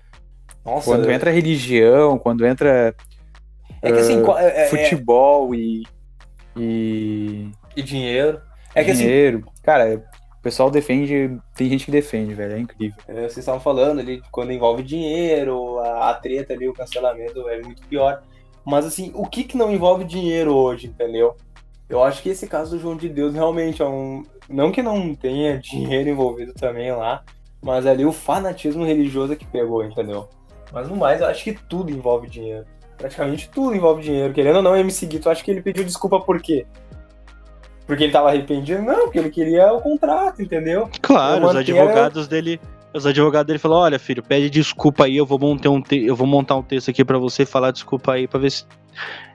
[0.65, 1.11] Nossa, quando eu...
[1.11, 2.95] entra religião, quando entra
[3.81, 5.57] é que assim, uh, é, futebol é...
[5.57, 5.83] e,
[6.55, 8.41] e e dinheiro.
[8.73, 9.43] É que assim, dinheiro.
[9.45, 10.03] Assim, cara,
[10.39, 12.97] o pessoal defende, tem gente que defende, velho, é incrível.
[13.07, 17.61] É, vocês estavam falando ali, quando envolve dinheiro, a, a, treta ali, o cancelamento é
[17.61, 18.23] muito pior.
[18.65, 21.35] Mas assim, o que que não envolve dinheiro hoje, entendeu?
[21.87, 24.23] Eu acho que esse caso do João de Deus realmente é um.
[24.49, 27.23] Não que não tenha dinheiro envolvido também lá,
[27.61, 30.27] mas ali o fanatismo religioso é que pegou, entendeu?
[30.73, 32.65] Mas no mais, eu acho que tudo envolve dinheiro.
[32.97, 34.33] Praticamente tudo envolve dinheiro.
[34.33, 36.65] Querendo ou não, MC Guito, acho que ele pediu desculpa por quê?
[37.85, 38.81] Porque ele tava arrependido?
[38.81, 40.89] Não, porque ele queria o contrato, entendeu?
[41.01, 42.59] Claro, os advogados dele.
[42.93, 46.05] Os advogados dele falaram, olha, filho, pede desculpa aí, eu vou montar um, te...
[46.05, 48.65] eu vou montar um texto aqui para você falar desculpa aí pra ver se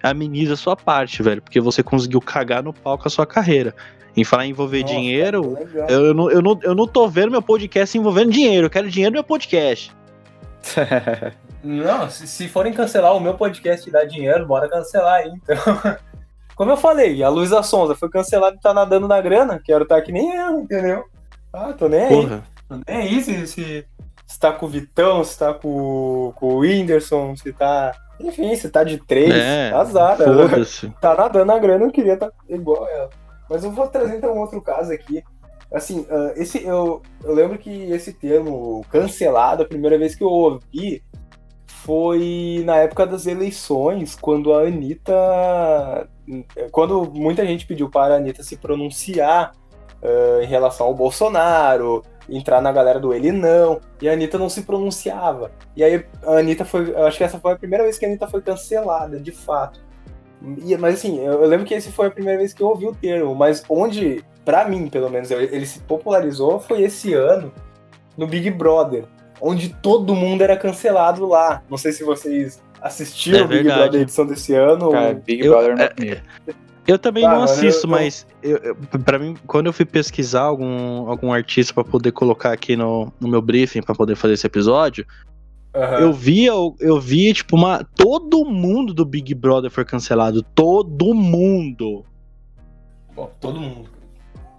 [0.02, 1.40] ameniza a sua parte, velho.
[1.40, 3.74] Porque você conseguiu cagar no pau com a sua carreira.
[4.14, 5.56] Em falar em envolver Nossa, dinheiro,
[5.88, 8.90] eu, eu, não, eu, não, eu não tô vendo meu podcast envolvendo dinheiro, eu quero
[8.90, 9.90] dinheiro no meu podcast.
[11.62, 15.56] não, se, se forem cancelar o meu podcast e dar dinheiro, bora cancelar aí, então.
[16.56, 19.60] Como eu falei, a Luísa Sonza foi cancelada e tá nadando na grana.
[19.64, 21.04] Quero estar tá que nem ela, entendeu?
[21.52, 22.08] Ah, tô nem aí.
[22.08, 22.42] Porra.
[22.68, 23.86] Tô nem aí se, se,
[24.26, 27.92] se tá com o Vitão, se tá com, com o Whindersson, se tá.
[28.20, 30.18] Enfim, se tá de três, é, azar.
[31.00, 33.10] Tá nadando na grana, eu queria estar tá igual ela.
[33.48, 35.22] Mas eu vou trazer então um outro caso aqui.
[35.72, 40.28] Assim, uh, esse, eu, eu lembro que esse termo cancelado, a primeira vez que eu
[40.28, 41.02] ouvi
[41.84, 46.08] foi na época das eleições, quando a Anitta.
[46.70, 49.52] Quando muita gente pediu para a Anitta se pronunciar
[50.02, 54.48] uh, em relação ao Bolsonaro, entrar na galera do ele não, e a Anitta não
[54.48, 55.50] se pronunciava.
[55.74, 56.94] E aí a Anitta foi.
[56.94, 59.80] Acho que essa foi a primeira vez que a Anitta foi cancelada, de fato.
[60.64, 62.86] E, mas assim, eu, eu lembro que esse foi a primeira vez que eu ouvi
[62.86, 67.52] o termo, mas onde, para mim, pelo menos, ele se popularizou foi esse ano
[68.16, 69.04] no Big Brother
[69.42, 71.62] onde todo mundo era cancelado lá.
[71.68, 74.92] Não sei se vocês assistiram é o Big Brother edição desse ano.
[74.92, 76.22] Cara, Big Brother não é,
[76.86, 81.08] eu também não assisto, eu, mas eu, eu, pra mim, quando eu fui pesquisar algum,
[81.08, 85.06] algum artista para poder colocar aqui no, no meu briefing para poder fazer esse episódio,
[85.74, 85.82] uhum.
[85.82, 87.84] eu via, eu, eu via, tipo, uma.
[87.84, 90.42] Todo mundo do Big Brother foi cancelado.
[90.42, 92.04] Todo mundo.
[93.14, 93.88] Bom, todo mundo.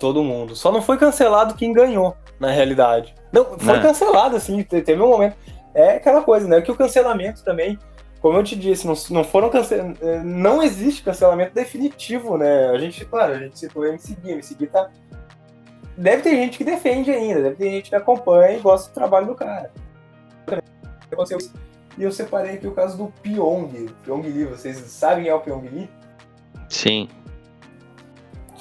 [0.04, 0.54] Todo mundo.
[0.54, 3.16] Só não foi cancelado quem ganhou, na realidade.
[3.32, 3.82] Não, foi É.
[3.82, 5.38] cancelado, assim, te- teve um momento.
[5.74, 6.60] É aquela coisa, né?
[6.60, 7.80] Que o cancelamento também,
[8.22, 9.94] como eu te disse, não, não foram cancel...
[10.26, 12.68] Não existe cancelamento definitivo, né?
[12.72, 14.90] A gente, claro, a gente citou o MCG, o MCG tá.
[15.98, 19.28] Deve ter gente que defende ainda, deve ter gente que acompanha e gosta do trabalho
[19.28, 19.72] do cara.
[21.98, 24.46] E eu separei aqui o caso do Pyong, Pyong Lee.
[24.46, 25.90] Vocês sabem quem é o Pyong Lee?
[26.68, 27.08] Sim.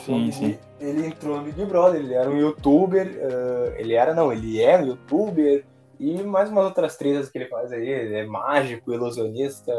[0.04, 0.58] Sim, sim.
[0.82, 4.76] Ele entrou no Big Brother, ele era um youtuber, eh, ele era, não, ele é
[4.78, 5.64] um youtuber,
[6.00, 9.72] e mais umas outras tretas que ele faz aí, ele é mágico, ilusionista,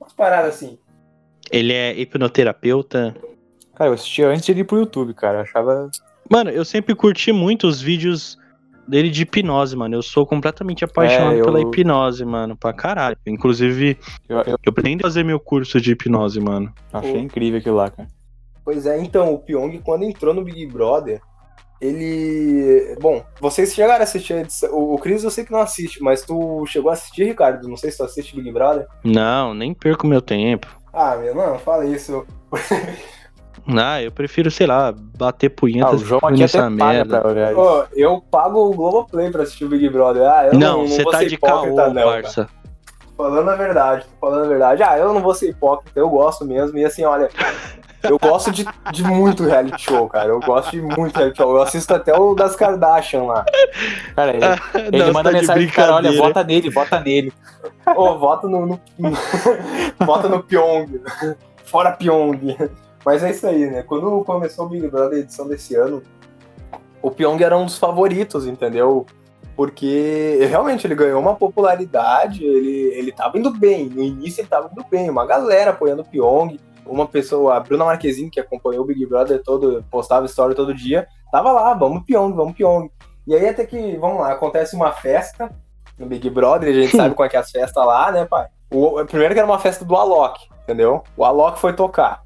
[0.00, 0.76] umas paradas assim.
[1.52, 3.14] Ele é hipnoterapeuta.
[3.76, 5.38] Cara, eu assistia antes de ir pro YouTube, cara.
[5.38, 5.90] Eu achava.
[6.28, 8.36] Mano, eu sempre curti muito os vídeos
[8.86, 9.94] dele de hipnose, mano.
[9.96, 13.16] Eu sou completamente apaixonado É, eu- pela hipnose, mano, pra caralho.
[13.26, 13.96] Inclusive,
[14.28, 16.72] Eu, eu eu pretendo fazer meu curso de hipnose, mano.
[16.92, 18.08] achei incrível aquilo lá, cara.
[18.64, 21.20] Pois é, então, o Pyong, quando entrou no Big Brother,
[21.80, 22.96] ele.
[23.00, 24.70] Bom, vocês chegaram a assistir a edição.
[24.72, 27.68] O Cris eu sei que não assiste, mas tu chegou a assistir, Ricardo?
[27.68, 28.86] Não sei se tu assiste Big Brother.
[29.04, 30.66] Não, nem perco meu tempo.
[30.92, 32.26] Ah, meu, não, fala isso.
[33.76, 37.20] Ah, eu prefiro, sei lá, bater Ah, punheta o João aqui nessa até merda.
[37.20, 37.60] pra olhar isso.
[37.60, 40.22] Ô, eu pago o Globoplay pra assistir o Big Brother.
[40.28, 42.22] Ah, eu não, Não, você vou tá ser de caô, hipócrita, não, cara.
[42.22, 42.48] parça.
[43.16, 44.82] Falando a verdade, tô falando a verdade.
[44.82, 46.78] Ah, eu não vou ser hipócrita, eu gosto mesmo.
[46.78, 47.28] E assim, olha,
[48.02, 50.28] eu gosto de, de muito reality show, cara.
[50.28, 51.56] Eu gosto de muito reality show.
[51.56, 53.44] Eu assisto até o das Kardashian lá.
[54.14, 54.44] Cara, ele,
[54.96, 57.32] ele Não, manda tá mensagem cara, olha, vota nele, vota nele.
[57.94, 58.80] Ô, vota no, no,
[60.06, 61.00] vota no Pyong.
[61.64, 62.56] Fora Pyong.
[63.04, 63.82] Mas é isso aí, né?
[63.82, 66.02] Quando começou o Big Brother, a edição desse ano,
[67.02, 69.06] o Pyong era um dos favoritos, entendeu?
[69.56, 73.88] Porque realmente ele ganhou uma popularidade, ele, ele tava indo bem.
[73.88, 76.58] No início ele tava indo bem, uma galera apoiando o Pyong.
[76.86, 81.06] Uma pessoa, a Bruna Marquezine, que acompanhou o Big Brother todo, postava história todo dia,
[81.30, 82.90] tava lá, vamos Pyong, vamos Pyong.
[83.26, 85.50] E aí até que, vamos lá, acontece uma festa
[85.98, 88.48] no Big Brother, a gente sabe qual é que é as festas lá, né, pai?
[88.72, 91.02] O, primeiro que era uma festa do Alok, entendeu?
[91.16, 92.22] O Alok foi tocar.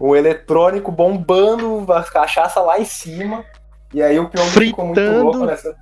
[0.00, 3.44] O eletrônico bombando, a cachaça lá em cima.
[3.92, 5.24] E aí o Pyong ficou muito Fritando.
[5.24, 5.76] louco nessa.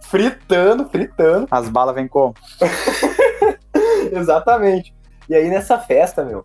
[0.00, 1.48] Fritando, fritando.
[1.50, 2.34] As balas vêm como?
[4.12, 4.94] Exatamente.
[5.28, 6.44] E aí nessa festa, meu,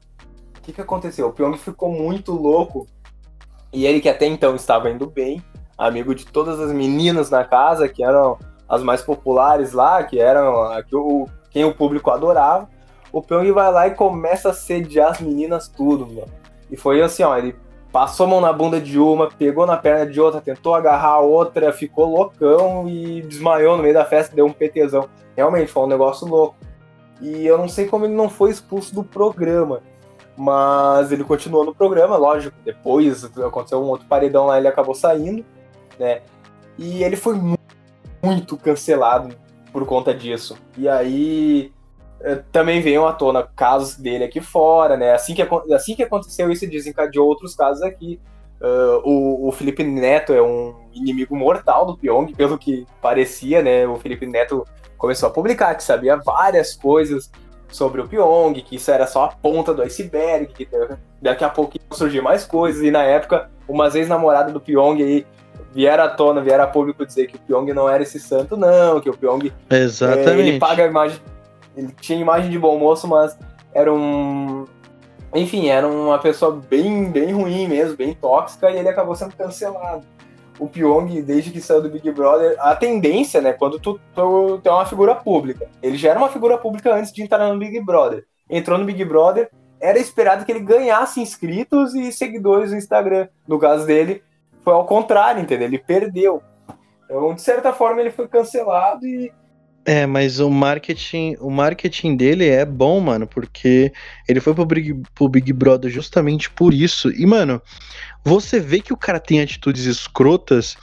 [0.64, 1.28] que que aconteceu?
[1.28, 2.88] O Pyong ficou muito louco.
[3.72, 5.44] E ele que até então estava indo bem,
[5.78, 10.82] amigo de todas as meninas na casa, que eram as mais populares lá, que eram
[10.84, 12.70] que o, quem o público adorava.
[13.12, 16.26] O Pyong vai lá e começa a sediar as meninas tudo, meu.
[16.72, 17.56] E foi assim, ó, ele
[17.92, 21.20] passou a mão na bunda de uma, pegou na perna de outra, tentou agarrar a
[21.20, 25.08] outra, ficou loucão e desmaiou no meio da festa, deu um PTzão.
[25.36, 26.56] Realmente, foi um negócio louco.
[27.22, 29.82] E eu não sei como ele não foi expulso do programa.
[30.36, 32.56] Mas ele continuou no programa, lógico.
[32.66, 35.46] Depois aconteceu um outro paredão lá, ele acabou saindo,
[36.00, 36.22] né?
[36.78, 37.58] E ele foi mu-
[38.22, 39.36] muito cancelado
[39.72, 40.58] por conta disso.
[40.78, 41.72] E aí
[42.22, 45.14] eh, também veio à tona casos dele aqui fora, né?
[45.14, 48.20] Assim que, assim que aconteceu isso, desencadeou outros casos aqui.
[48.62, 53.86] Ah, o, o Felipe Neto é um inimigo mortal do Pyong, pelo que parecia, né?
[53.86, 54.66] O Felipe Neto
[54.98, 57.30] começou a publicar que sabia várias coisas
[57.74, 60.68] sobre o Pyong, que isso era só a ponta do iceberg, que
[61.22, 65.26] daqui a pouco iam surgir mais coisas, e na época, umas ex-namoradas do Pyong aí
[65.74, 69.02] vieram à tona, vieram a público dizer que o Pyong não era esse santo, não,
[69.02, 70.30] que o Pyong é, Exatamente.
[70.30, 71.20] ele paga a imagem.
[71.76, 73.38] Ele tinha imagem de bom moço, mas
[73.74, 74.66] era um.
[75.34, 80.06] Enfim, era uma pessoa bem, bem ruim mesmo, bem tóxica, e ele acabou sendo cancelado.
[80.64, 84.70] O Pyong, desde que saiu do Big Brother, a tendência, né, quando tu, tu, tu
[84.70, 85.70] é uma figura pública.
[85.82, 88.24] Ele já era uma figura pública antes de entrar no Big Brother.
[88.50, 93.28] Entrou no Big Brother, era esperado que ele ganhasse inscritos e seguidores no Instagram.
[93.46, 94.24] No caso dele,
[94.64, 95.68] foi ao contrário, entendeu?
[95.68, 96.42] Ele perdeu.
[97.04, 99.34] Então, de certa forma, ele foi cancelado e
[99.86, 103.92] É, mas o marketing, o marketing dele é bom, mano, porque
[104.28, 107.12] ele foi pro Big, pro Big Brother justamente por isso.
[107.12, 107.62] E, mano,
[108.24, 110.78] você vê que o cara tem atitudes escrotas,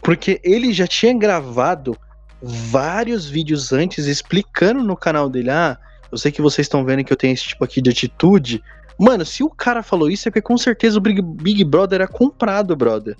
[0.00, 1.96] porque ele já tinha gravado
[2.40, 5.76] vários vídeos antes explicando no canal dele, ah,
[6.12, 8.62] eu sei que vocês estão vendo que eu tenho esse tipo aqui de atitude.
[8.96, 12.08] Mano, se o cara falou isso é porque com certeza o Big, Big Brother era
[12.08, 13.16] comprado, brother.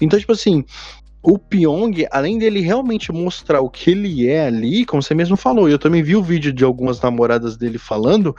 [0.00, 0.64] Então, tipo assim,
[1.22, 5.68] o Pyong, além dele realmente mostrar o que ele é ali, como você mesmo falou,
[5.68, 8.34] eu também vi o vídeo de algumas namoradas dele falando,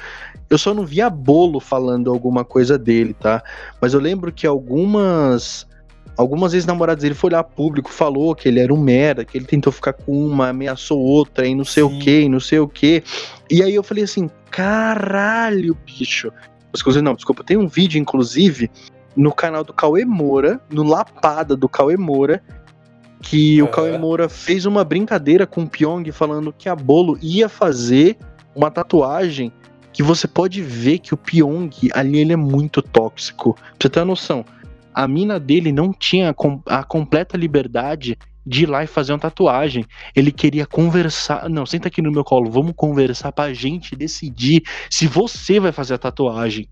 [0.50, 3.42] eu só não vi a Bolo falando alguma coisa dele, tá?
[3.80, 5.66] Mas eu lembro que algumas
[6.16, 9.72] algumas ex-namoradas dele foi lá público, falou que ele era um merda, que ele tentou
[9.72, 12.00] ficar com uma, ameaçou outra e não sei o Sim.
[12.00, 13.02] que, não sei o que.
[13.50, 16.32] E aí eu falei assim, caralho, bicho.
[16.76, 18.70] Inclusive, não, desculpa, tem um vídeo, inclusive,
[19.16, 22.44] no canal do Cauê Moura, no Lapada do Cauê Moura,
[23.24, 23.72] que o Aham.
[23.72, 28.18] Cauê Moura fez uma brincadeira com o Pyong falando que a Bolo ia fazer
[28.54, 29.52] uma tatuagem
[29.92, 33.54] que você pode ver que o Pyong ali ele é muito tóxico.
[33.54, 34.46] Pra você ter uma noção,
[34.94, 39.14] a mina dele não tinha a com- a completa liberdade de ir lá e fazer
[39.14, 39.86] uma tatuagem.
[40.16, 41.50] Ele queria conversar.
[41.50, 45.94] Não, senta aqui no meu colo, vamos conversar pra gente decidir se você vai fazer
[45.94, 46.68] a tatuagem.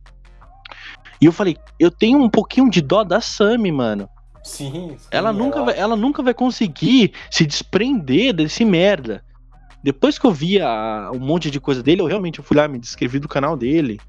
[1.22, 4.10] E eu falei, eu tenho um pouquinho de dó da Sami, mano.
[4.44, 4.96] Sim.
[4.98, 9.24] sim, Ela nunca, vai, ela nunca vai conseguir se desprender desse merda.
[9.84, 12.78] Depois que eu vi a- um monte de coisa dele, eu realmente fui lá, me
[12.80, 14.00] descrevi do canal dele.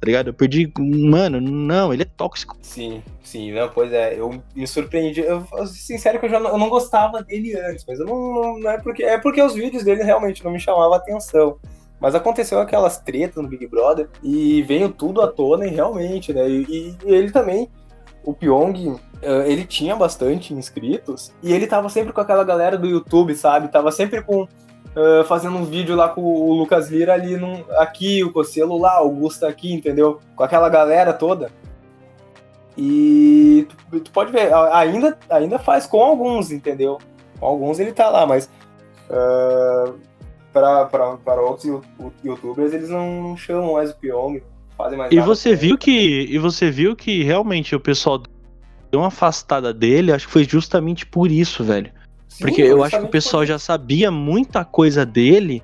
[0.00, 0.26] Tá ligado?
[0.28, 0.70] Eu perdi.
[0.78, 2.56] Mano, não, ele é tóxico.
[2.60, 5.20] Sim, sim, não, pois é, eu me surpreendi.
[5.20, 8.58] Eu, sincero que eu já não, eu não gostava dele antes, mas eu não, não,
[8.58, 9.04] não é porque.
[9.04, 11.56] É porque os vídeos dele realmente não me chamavam a atenção.
[12.00, 16.50] Mas aconteceu aquelas tretas no Big Brother e veio tudo à tona e realmente, né?
[16.50, 17.70] E, e ele também,
[18.24, 18.96] o Pyong,
[19.46, 23.68] ele tinha bastante inscritos e ele tava sempre com aquela galera do YouTube, sabe?
[23.68, 24.46] Tava sempre com.
[24.96, 29.00] eh, fazendo um vídeo lá com o Lucas Lira ali num, aqui, o Cocelo lá,
[29.00, 30.20] o Augusto aqui, entendeu?
[30.36, 31.50] Com aquela galera toda.
[32.76, 36.98] E tu, tu pode ver, ainda, ainda faz com alguns, entendeu?
[37.38, 38.48] Com alguns ele tá lá, mas
[39.10, 39.92] ah,
[40.52, 41.82] pra, pra, para outros you-
[42.24, 44.42] youtubers eles não chamam mais o Pyong,
[44.76, 46.26] fazem mais E nada você viu que.
[46.30, 48.22] E você viu que realmente o pessoal
[48.92, 51.90] deu uma afastada dele, acho que foi justamente por isso, velho.
[52.28, 55.62] Sim, Porque eu acho que o pessoal já sabia muita coisa dele.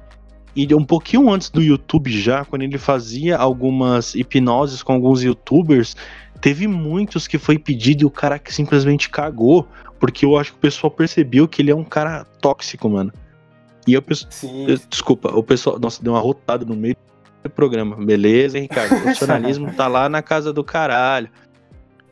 [0.57, 5.95] E um pouquinho antes do YouTube já, quando ele fazia algumas hipnoses com alguns youtubers,
[6.41, 9.69] teve muitos que foi pedido e o cara que simplesmente cagou.
[10.01, 13.13] Porque eu acho que o pessoal percebeu que ele é um cara tóxico, mano.
[13.87, 14.27] E eu penso.
[14.31, 15.79] Sim, Desculpa, o pessoal.
[15.79, 16.97] Nossa, deu uma rotada no meio
[17.43, 17.97] do programa.
[17.97, 18.97] Beleza, hein, Ricardo?
[18.97, 21.29] O profissionalismo tá lá na casa do caralho.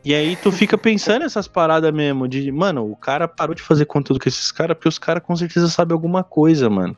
[0.03, 3.85] E aí tu fica pensando essas paradas mesmo, de, mano, o cara parou de fazer
[3.85, 6.95] conteúdo com esses caras porque os caras com certeza sabem alguma coisa, mano.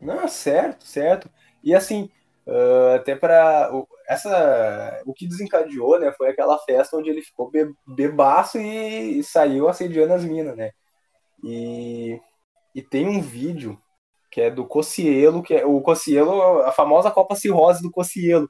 [0.00, 1.28] Não, certo, certo.
[1.64, 2.08] E assim,
[2.46, 3.70] ah, até para
[4.08, 9.24] essa o que desencadeou, né, foi aquela festa onde ele ficou be- bebaço e, e
[9.24, 10.70] saiu assediando as minas, né?
[11.44, 12.20] E,
[12.74, 13.78] e tem um vídeo
[14.30, 18.48] que é do Cocielo, que é o Cocielo, a famosa Copa Cirrose do Cocielo.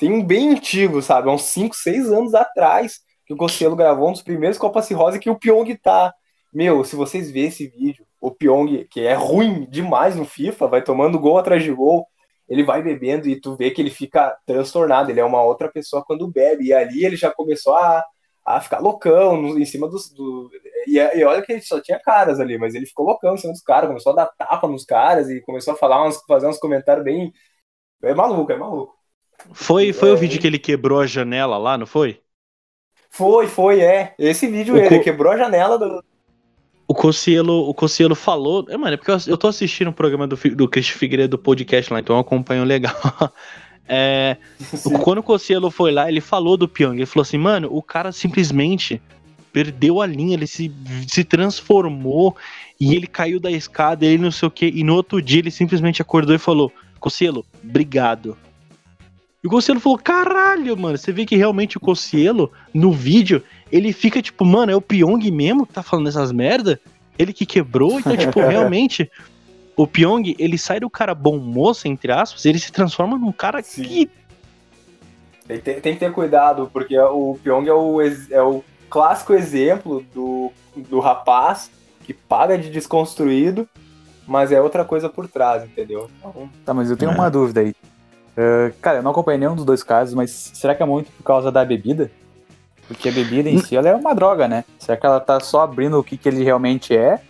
[0.00, 1.28] Tem um bem antigo, sabe?
[1.28, 5.20] Há uns 5, 6 anos atrás, que o Cocielo gravou um dos primeiros Copa Cirrose
[5.20, 6.14] que o Pyong tá.
[6.52, 10.82] Meu, se vocês verem esse vídeo, o Pyong, que é ruim demais no FIFA, vai
[10.84, 12.06] tomando gol atrás de gol,
[12.48, 16.04] ele vai bebendo e tu vê que ele fica transtornado, ele é uma outra pessoa
[16.04, 16.66] quando bebe.
[16.66, 18.04] E ali ele já começou a,
[18.44, 20.10] a ficar loucão no- em cima dos.
[20.12, 20.50] Do,
[20.86, 23.52] e, e olha que ele só tinha caras ali, mas ele ficou loucão em cima
[23.54, 26.58] dos caras, começou a dar tapa nos caras e começou a falar uns, fazer uns
[26.58, 27.32] comentários bem.
[28.04, 28.99] É maluco, é maluco.
[29.52, 32.20] Foi, foi o É, vídeo que ele quebrou a janela lá, não foi?
[33.10, 34.14] Foi, foi, é.
[34.18, 36.02] Esse vídeo O ele co- quebrou a janela do.
[36.88, 38.66] O Cocielo, o Cocielo falou.
[38.68, 41.42] É, mano, é porque eu, eu tô assistindo o programa do, do Cristian Figueiredo do
[41.42, 42.94] podcast lá, então eu acompanho legal.
[43.92, 44.36] É,
[45.02, 46.94] Quando o Cocielo foi lá, ele falou do Pyong.
[46.96, 49.02] Ele falou assim, mano, o cara simplesmente
[49.52, 50.72] perdeu a linha, ele se,
[51.08, 52.36] se transformou
[52.80, 54.66] e ele caiu da escada, ele não sei o que.
[54.66, 58.38] E no outro dia ele simplesmente acordou e falou: Cocielo, obrigado.
[59.42, 60.96] E o Cocielo falou: caralho, mano.
[60.98, 65.30] Você vê que realmente o Cocielo, no vídeo, ele fica tipo, mano, é o Pyong
[65.30, 66.80] mesmo que tá falando essas merda?
[67.18, 69.10] Ele que quebrou, então, tipo, realmente.
[69.76, 73.62] O Pyong, ele sai do cara bom moço, entre aspas, ele se transforma num cara
[73.62, 73.82] Sim.
[73.82, 74.10] que
[75.46, 79.32] Tem, que ter- tem que ter cuidado, porque o Pyong é o, é o clássico
[79.32, 81.70] exemplo do, do rapaz
[82.04, 83.66] que paga de desconstruído,
[84.26, 86.10] mas é outra coisa por trás, entendeu?
[86.18, 87.14] Então, Tá, mas eu tenho É.
[87.14, 87.74] uma dúvida aí.
[88.36, 91.22] Ah, cara, eu não acompanhei nenhum dos dois casos, mas será que é muito por
[91.22, 92.10] causa da bebida?
[92.86, 94.64] Porque a bebida em si ela é uma droga, né?
[94.78, 97.20] Será que ela tá só abrindo o que, que ele realmente é?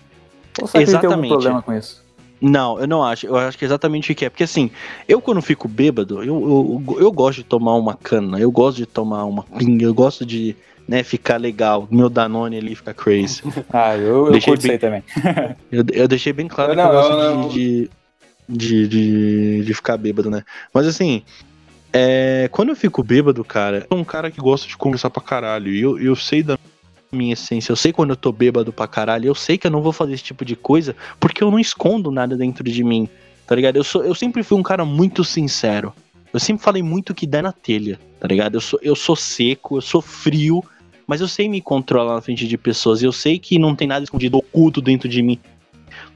[0.61, 1.29] Ou será que ele tem algum Exatamente.
[1.29, 2.03] problema com isso?
[2.41, 3.27] Não, eu não acho.
[3.27, 4.31] Eu acho que é exatamente o que é.
[4.31, 4.71] Porque assim,
[5.07, 8.87] eu quando fico bêbado, eu, eu, eu gosto de tomar uma cana, eu gosto de
[8.87, 10.57] tomar uma pinga, eu gosto de
[10.89, 11.87] né, ficar legal.
[11.91, 13.43] Meu Danone ali fica crazy.
[13.73, 15.05] Ah, eu, eu Deixei aí também.
[15.71, 17.49] Eu, eu deixei bem claro Eu que não, eu gosto eu não.
[17.49, 17.91] de, de,
[18.51, 20.43] de, de, de ficar bêbado, né?
[20.75, 21.23] Mas assim,
[21.93, 25.23] é, quando eu fico bêbado, cara, eu sou um cara que gosta de conversar pra
[25.23, 25.73] caralho.
[25.73, 26.59] E eu, eu sei da
[27.13, 29.83] minha essência, eu sei quando eu tô bêbado pra caralho, eu sei que eu não
[29.83, 33.09] vou fazer esse tipo de coisa porque eu não escondo nada dentro de mim,
[33.47, 33.77] tá ligado?
[33.77, 35.93] Eu, sou, eu sempre fui um cara muito sincero.
[36.33, 38.55] Eu sempre falei muito que der na telha, tá ligado?
[38.55, 40.63] Eu sou, eu sou seco, eu sou frio,
[41.05, 43.03] mas eu sei me controlar na frente de pessoas.
[43.03, 45.41] Eu sei que não tem nada escondido oculto dentro de mim.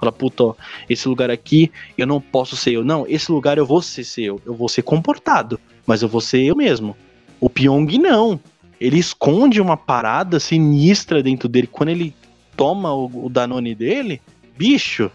[0.05, 0.55] Fala, puta, ó,
[0.89, 2.85] esse lugar aqui eu não posso ser eu.
[2.85, 4.41] Não, esse lugar eu vou ser, ser eu.
[4.45, 6.97] Eu vou ser comportado, mas eu vou ser eu mesmo.
[7.41, 8.39] O Pyong não.
[8.81, 11.67] ele esconde uma parada sinistra dentro dele.
[11.67, 12.15] Quando ele
[12.57, 14.21] toma o, o Danone dele,
[14.57, 15.11] bicho,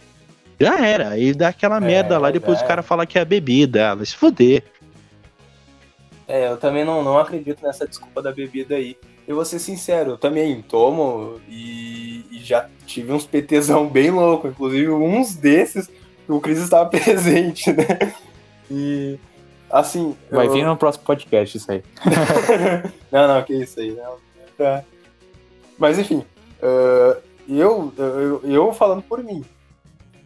[0.60, 1.10] já era.
[1.10, 3.92] Aí dá aquela É, merda lá, depois já o cara fala que é a bebida.
[3.92, 4.64] Ah, vai se fuder.
[6.30, 8.96] É, eu também não, não acredito nessa desculpa da bebida aí.
[9.28, 14.48] Eu vou ser sincero, eu também tomo e, e já tive uns PTzão bem louco.
[14.48, 15.90] Inclusive, uns desses,
[16.28, 18.14] o Cris estava presente, né?
[18.70, 19.18] E,
[19.72, 20.16] assim...
[20.30, 21.84] Vai eu- vir no próximo podcast isso aí.
[23.12, 23.92] não, não, que isso aí.
[23.96, 24.18] Não.
[24.56, 24.84] Tá.
[25.80, 26.24] Mas enfim,
[26.62, 27.18] eh,
[27.48, 29.44] eu, eu, eu falando por mim,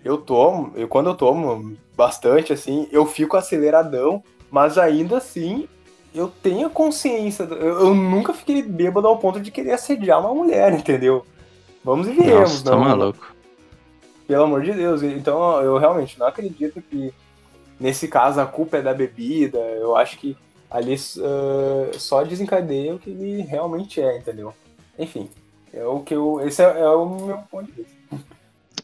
[0.04, 5.70] eu tomo, eu, quando eu tomo bastante, assim, eu fico aceleradão, mas ainda assim
[6.14, 7.46] eu tenho consciência.
[7.46, 11.26] do- Eu, eu nunca fiquei bêbado ao ponto de querer assediar uma mulher, entendeu?
[11.84, 12.80] Vamos e viemos, Nossa, tá não.
[12.80, 13.34] maluco.
[14.28, 15.04] Pelo amor de Deus.
[15.04, 17.14] Então eu realmente não acredito que
[17.80, 19.58] nesse caso a culpa é da bebida.
[19.58, 20.38] Eu acho que
[20.72, 24.54] ali eh, só desencadeia o que ele realmente é, entendeu?
[24.98, 25.30] Enfim,
[25.74, 26.40] é o que eu.
[26.48, 27.94] Esse é, é o meu ponto de vista.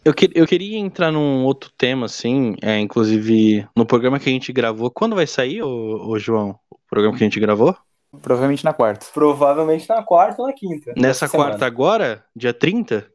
[0.03, 4.31] Eu, que- eu queria entrar num outro tema, assim, é, inclusive no programa que a
[4.31, 4.91] gente gravou.
[4.91, 6.57] Quando vai sair, ô, ô João?
[6.89, 7.75] Programa que a gente gravou?
[8.21, 9.05] Provavelmente na quarta.
[9.13, 10.91] Provavelmente na quarta ou na quinta.
[10.97, 11.49] Nessa dessa semana.
[11.51, 13.07] quarta agora, dia 30?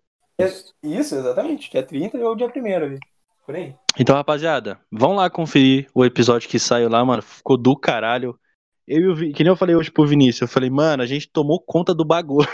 [0.83, 1.71] Isso, exatamente.
[1.71, 2.99] Dia 30 ou dia 1 ali.
[3.45, 3.75] Por aí.
[3.99, 7.23] Então, rapaziada, vão lá conferir o episódio que saiu lá, mano.
[7.23, 8.39] Ficou do caralho.
[8.87, 11.07] Eu e o Vi- que nem eu falei hoje pro Vinícius, eu falei, mano, a
[11.07, 12.49] gente tomou conta do bagulho.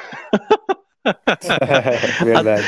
[2.24, 2.64] Verdade.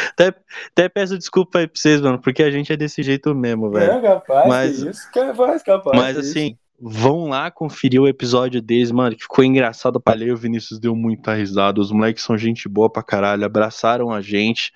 [0.73, 3.93] Até peço desculpa aí pra vocês, mano, porque a gente é desse jeito mesmo, velho.
[3.93, 5.99] É capaz, Mas- que isso, capaz, capaz.
[5.99, 10.33] Mas assim, vão lá conferir o episódio deles, mano, que ficou engraçado pra ler.
[10.33, 11.81] O Vinícius deu muita risada.
[11.81, 14.73] Os moleques são gente boa pra caralho, abraçaram a gente.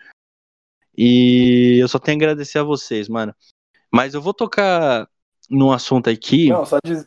[0.96, 3.34] E eu só tenho a agradecer a vocês, mano.
[3.92, 5.08] Mas eu vou tocar
[5.50, 6.48] num assunto aqui.
[6.48, 7.04] Não, só diz.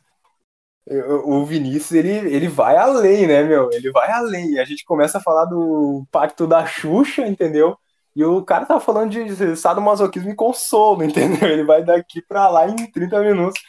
[1.24, 3.72] O Vinícius, ele, ele vai além, né, meu?
[3.72, 4.60] Ele vai além.
[4.60, 7.78] A gente começa a falar do pacto da Xuxa, entendeu?
[8.16, 11.47] E o cara tá falando de sadomasoquismo e consolo, entendeu?
[11.47, 13.62] Ele vai daqui pra lá em 30 minutos.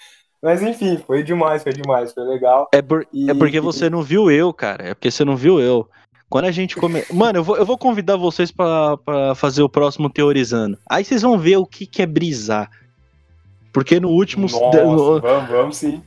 [0.43, 2.69] Mas enfim, foi demais, foi demais, foi legal.
[2.73, 4.89] É, por- E- é porque você não viu eu, cara.
[4.89, 5.87] É porque você não viu eu.
[6.31, 7.05] Quando a gente come...
[7.13, 10.79] Mano, eu vou, eu vou convidar vocês pra, pra fazer o próximo Teorizando.
[10.89, 12.71] Aí vocês vão ver o que, que é brisar.
[13.73, 14.47] Porque no último.
[14.51, 16.03] Nossa, no- vamos, vamos sim.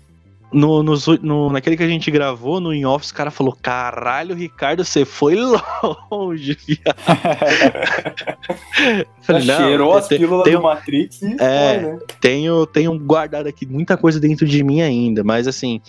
[0.54, 3.58] No, nos u- no- naquele que a gente gravou, no In Office, o cara falou:
[3.62, 5.36] Caralho, Ricardo, você foi
[6.12, 6.95] longe, viado.
[9.22, 11.80] Falei, não, Cheirou as pílulas do Matrix e É.
[11.82, 11.99] foi, né?
[12.20, 15.82] tenho, tenho guardado aqui muita coisa dentro de mim ainda, mas assim,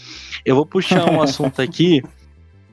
[0.44, 2.02] eu vou puxar um assunto aqui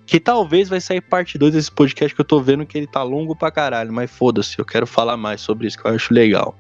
[0.06, 3.02] que talvez vai sair parte 2 desse podcast que eu tô vendo que ele tá
[3.02, 6.56] longo pra caralho, mas foda-se, eu quero falar mais sobre isso que eu acho legal.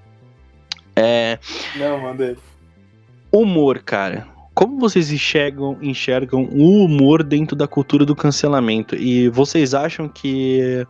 [0.95, 1.37] É,
[1.75, 2.35] Não, mandei.
[3.31, 4.27] humor, cara.
[4.53, 8.95] Como vocês enxergam, enxergam o humor dentro da cultura do cancelamento?
[8.95, 10.85] E vocês acham que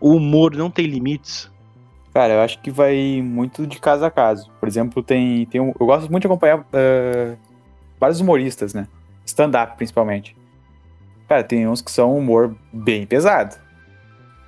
[0.00, 1.50] o humor não tem limites?
[2.12, 4.50] Cara, eu acho que vai muito de caso a caso.
[4.58, 7.36] Por exemplo, tem, tem um, eu gosto muito de acompanhar eh,
[8.00, 8.88] vários humoristas, né?
[9.24, 10.36] Stand-up, principalmente.
[11.28, 13.56] Cara, tem uns que são humor bem pesado.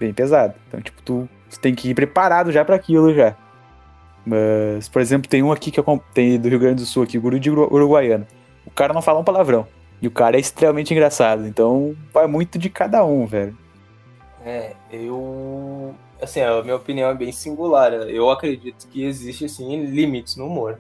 [0.01, 0.55] Bem pesado.
[0.67, 3.37] Então, tipo, tu, tu tem que ir preparado já pra aquilo já.
[4.29, 7.17] Mas, por exemplo, tem um aqui que eu tem do Rio Grande do Sul aqui,
[7.17, 8.27] o Guru de Uru- Uruguaiano.
[8.67, 9.67] O cara não fala um palavrão.
[10.01, 11.47] E o cara é extremamente engraçado.
[11.47, 13.57] Então, vai muito de cada um, velho.
[14.45, 15.95] É, eu.
[16.21, 17.93] Assim, a minha opinião é bem singular.
[17.93, 20.79] Eu acredito que existe, assim, limites no humor.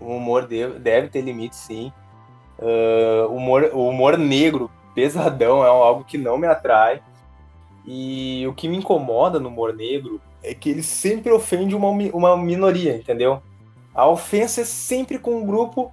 [0.00, 1.92] O humor deve, deve ter limites, sim.
[3.28, 7.02] O humor, o humor negro, pesadão, é algo que não me atrai.
[7.86, 12.36] E o que me incomoda no humor negro é que ele sempre ofende uma, uma
[12.36, 13.42] minoria, entendeu?
[13.94, 15.92] A ofensa é sempre com um grupo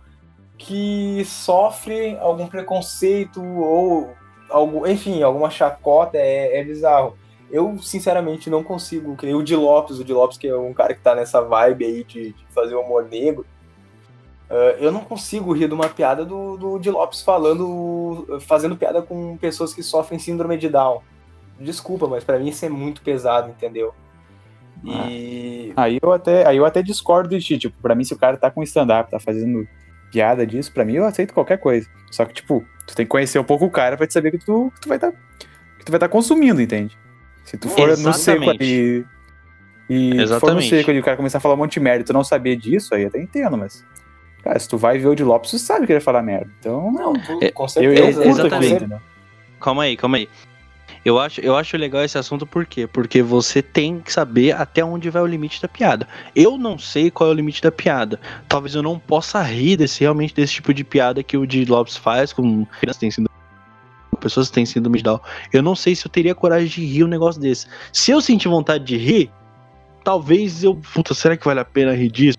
[0.58, 4.10] que sofre algum preconceito ou
[4.50, 7.18] algo, enfim, alguma chacota, é, é bizarro.
[7.50, 9.16] Eu, sinceramente, não consigo.
[9.16, 11.86] Que o Di Lopes, o Di Lopes, que é um cara que tá nessa vibe
[11.86, 13.46] aí de, de fazer humor negro.
[14.50, 18.40] ah, eu não consigo rir de uma piada do, do Lopes falando.
[18.42, 21.02] fazendo piada com pessoas que sofrem síndrome de Down.
[21.60, 23.94] Desculpa, mas pra mim isso é muito pesado, entendeu?
[24.84, 25.74] E.
[25.76, 28.38] Aí eu até, aí eu até discordo de ti, tipo, pra mim se o cara
[28.38, 29.68] tá com stand-up, tá fazendo
[30.12, 31.88] piada disso, pra mim eu aceito qualquer coisa.
[32.10, 34.40] Só que, tipo, tu tem que conhecer um pouco o cara pra te saber que
[34.40, 35.12] tu, que tu vai tá,
[35.80, 36.98] que tu vai tá consumindo, entende?
[37.46, 38.50] Se tu for no seco Exatamente.
[38.64, 39.06] ali
[39.90, 40.70] e tu for no Exatamente.
[40.70, 42.24] seco ali e o cara começar a falar um monte de merda e tu não
[42.24, 43.86] saber disso, aí eu até entendo, mas...
[44.44, 46.50] Cara, se tu vai ver o de Lopes, tu sabe que ele vai falar merda.
[46.60, 48.22] Então, Não, tu- com eu, certeza.
[48.22, 48.56] eu curto exatamente.
[48.56, 49.00] aquilo, entendeu?
[49.60, 50.28] Calma aí, calma aí.
[51.04, 52.86] Eu acho, eu acho legal esse assunto por quê?
[52.86, 56.08] Porque você tem que saber até onde vai o limite da piada.
[56.36, 58.20] Eu não sei qual é o limite da piada.
[58.48, 61.98] Talvez eu não possa rir desse, realmente desse tipo de piada que o Di Lopes
[61.98, 63.02] faz com crianças
[64.22, 65.20] pessoas que têm síndrome de Down.
[65.52, 67.68] Eu não sei se eu teria coragem de rir um negócio desse.
[67.92, 69.32] Se eu sentir vontade de rir,
[70.04, 70.76] talvez eu.
[70.76, 72.38] Puta, será que vale a pena rir disso?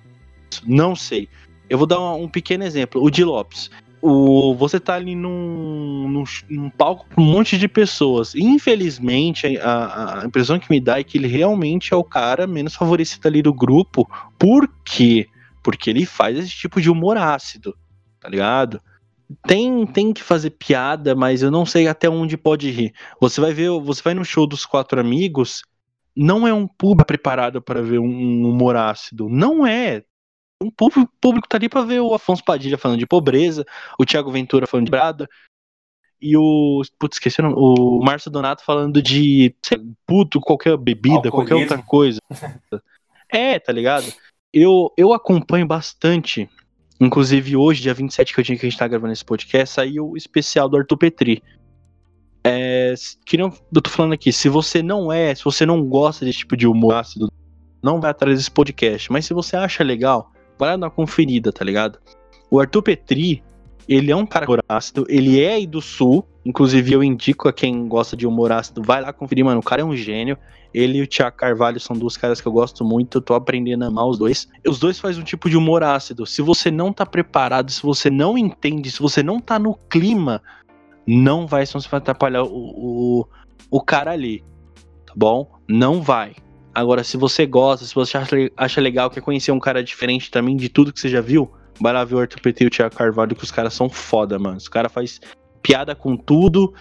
[0.65, 1.29] Não sei.
[1.69, 3.03] Eu vou dar um, um pequeno exemplo.
[3.03, 3.71] O Di Lopes.
[4.05, 8.35] O, você tá ali num, num, num palco com um monte de pessoas.
[8.35, 12.75] Infelizmente, a, a, impressão que me dá é que ele realmente é o cara menos
[12.75, 14.11] favorecido ali do grupo.
[14.37, 15.29] Por quê?
[15.63, 17.77] Porque ele faz esse tipo de humor ácido,
[18.19, 18.83] tá ligado?
[19.47, 22.93] Tem, tem que fazer piada, mas eu não sei até onde pode rir.
[23.21, 25.63] Você vai ver, você vai no show dos quatro amigos,
[26.17, 29.29] não é um público preparado para ver um humor ácido.
[29.29, 30.03] Não é
[30.63, 33.65] um público, público tá ali pra ver o Afonso Padilha falando de pobreza,
[33.99, 35.29] o Thiago Ventura falando de brada,
[36.23, 36.83] e o.
[36.99, 41.33] Putz, esqueci o nome, O Márcio Donato falando de sei, puto, qualquer bebida, Alcoolismo.
[41.33, 42.21] qualquer outra coisa.
[43.29, 44.07] é, tá ligado?
[44.53, 46.49] Eu, eu acompanho bastante.
[47.01, 50.11] Inclusive, hoje, dia 27, que eu tinha que a gente tá gravando esse podcast, saiu
[50.11, 51.43] o especial do Arthur Petri.
[52.45, 52.95] É,
[53.27, 56.57] queriam, eu tô falando aqui, se você não é, se você não gosta desse tipo
[56.57, 57.33] de humor ácido,
[57.83, 59.11] não vai atrás desse podcast.
[59.11, 60.32] Mas se você acha legal,
[60.71, 61.99] dar uma conferida, tá ligado?
[62.51, 63.43] O Arthur Petri,
[63.89, 68.17] ele é um cara ácido, ele é do sul, inclusive eu indico a quem gosta
[68.17, 70.37] de humor ácido, vai lá conferir, mano, o cara é um gênio.
[70.75, 73.85] Ele e o Tiago Carvalho são dois caras que eu gosto muito, eu tô aprendendo
[73.85, 74.49] a amar os dois.
[74.67, 76.25] Os dois fazem um tipo de humor ácido.
[76.25, 80.43] Se você não tá preparado, se você não entende, se você não tá no clima,
[81.07, 83.29] não vai, senão você vai atrapalhar o, o,
[83.71, 84.43] o cara ali,
[85.07, 85.47] tá bom?
[85.69, 86.35] Não vai.
[86.75, 88.19] Agora, se você gosta, se você
[88.57, 91.93] acha legal, quer conhecer um cara diferente também de tudo que você já viu, vai
[91.93, 94.57] lá ver o Arthur PT e o Thiago Carvalho, que os caras são foda, mano.
[94.57, 95.21] Os caras faz
[95.61, 96.73] piada com tudo,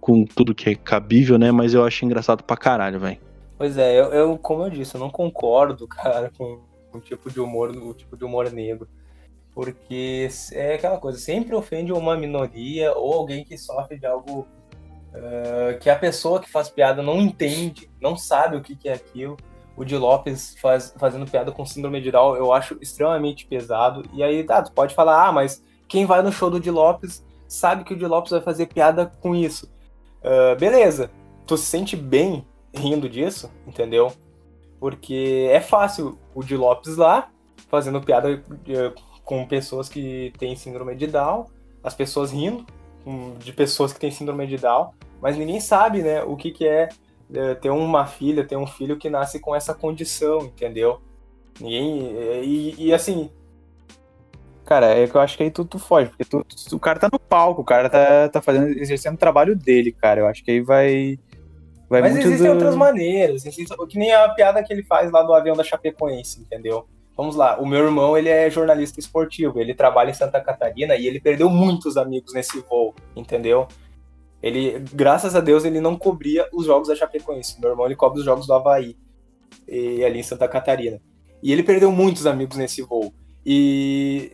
[0.00, 1.50] com tudo que é cabível, né?
[1.50, 3.18] Mas eu acho engraçado pra caralho, velho.
[3.58, 7.30] Pois é, eu, eu, como eu disse, eu não concordo, cara, com, com o tipo
[7.30, 8.88] de humor, o tipo de humor negro.
[9.54, 14.48] Porque é aquela coisa, sempre ofende uma minoria ou alguém que sofre de algo
[15.14, 18.94] uh, que a pessoa que faz piada não entende, não sabe o que, que é
[18.94, 19.36] aquilo.
[19.76, 24.04] O Di Lopes faz, fazendo piada com síndrome de Down, eu acho extremamente pesado.
[24.12, 27.24] E aí, tá, tu pode falar, ah, mas quem vai no show do Di Lopes
[27.48, 29.72] sabe que o Di Lopes vai fazer piada com isso.
[30.20, 31.10] Uh, beleza,
[31.46, 34.12] tu se sente bem rindo disso, entendeu?
[34.78, 37.30] Porque é fácil o Di Lopes lá,
[37.68, 41.46] fazendo piada uh, com pessoas que têm síndrome de Down,
[41.82, 42.64] as pessoas rindo
[43.38, 44.90] de pessoas que têm síndrome de Down,
[45.20, 46.88] mas ninguém sabe, né, o que, que é,
[47.32, 51.00] é ter uma filha, ter um filho que nasce com essa condição, entendeu?
[51.60, 52.14] Ninguém.
[52.42, 53.30] E, e assim.
[54.64, 56.98] Cara, é que eu acho que aí tu, tu foge, porque tu, tu, o cara
[56.98, 60.20] tá no palco, o cara tá, tá fazendo, exercendo o trabalho dele, cara.
[60.20, 61.18] Eu acho que aí vai.
[61.88, 62.52] vai Mas existem do...
[62.54, 66.88] outras maneiras, que nem a piada que ele faz lá do avião da Chapecoense, entendeu?
[67.16, 71.06] Vamos lá, o meu irmão, ele é jornalista esportivo, ele trabalha em Santa Catarina e
[71.06, 73.68] ele perdeu muitos amigos nesse voo, entendeu?
[74.42, 77.60] Ele, graças a Deus, ele não cobria os jogos da Chapecoense.
[77.60, 78.96] Meu irmão, ele cobre os jogos do Havaí,
[79.68, 81.00] e, ali em Santa Catarina.
[81.42, 83.14] E ele perdeu muitos amigos nesse voo.
[83.46, 84.32] E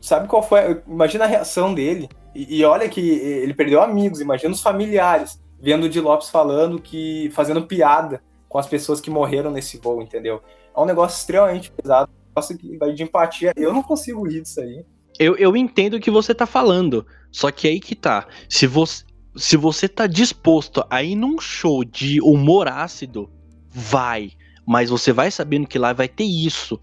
[0.00, 0.82] sabe qual foi?
[0.86, 2.08] Imagina a reação dele.
[2.34, 6.80] E, e olha que ele perdeu amigos, imagina os familiares vendo o Di Lopes falando
[6.80, 10.40] que fazendo piada com as pessoas que morreram nesse voo, entendeu?
[10.74, 12.10] É um negócio extremamente pesado
[12.40, 13.52] negócio que vai de empatia.
[13.56, 14.84] Eu não consigo rir disso aí.
[15.18, 17.06] Eu, eu entendo o que você tá falando.
[17.30, 18.26] Só que aí que tá.
[18.48, 19.04] Se você,
[19.36, 23.30] se você tá disposto a ir num show de humor ácido,
[23.68, 24.32] vai.
[24.66, 26.80] Mas você vai sabendo que lá vai ter isso.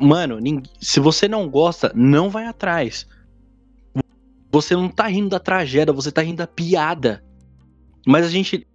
[0.00, 0.38] Mano,
[0.80, 3.06] se você não gosta, não vai atrás.
[4.50, 7.22] Você não tá rindo da tragédia, você tá rindo da piada.
[8.06, 8.66] Mas a gente.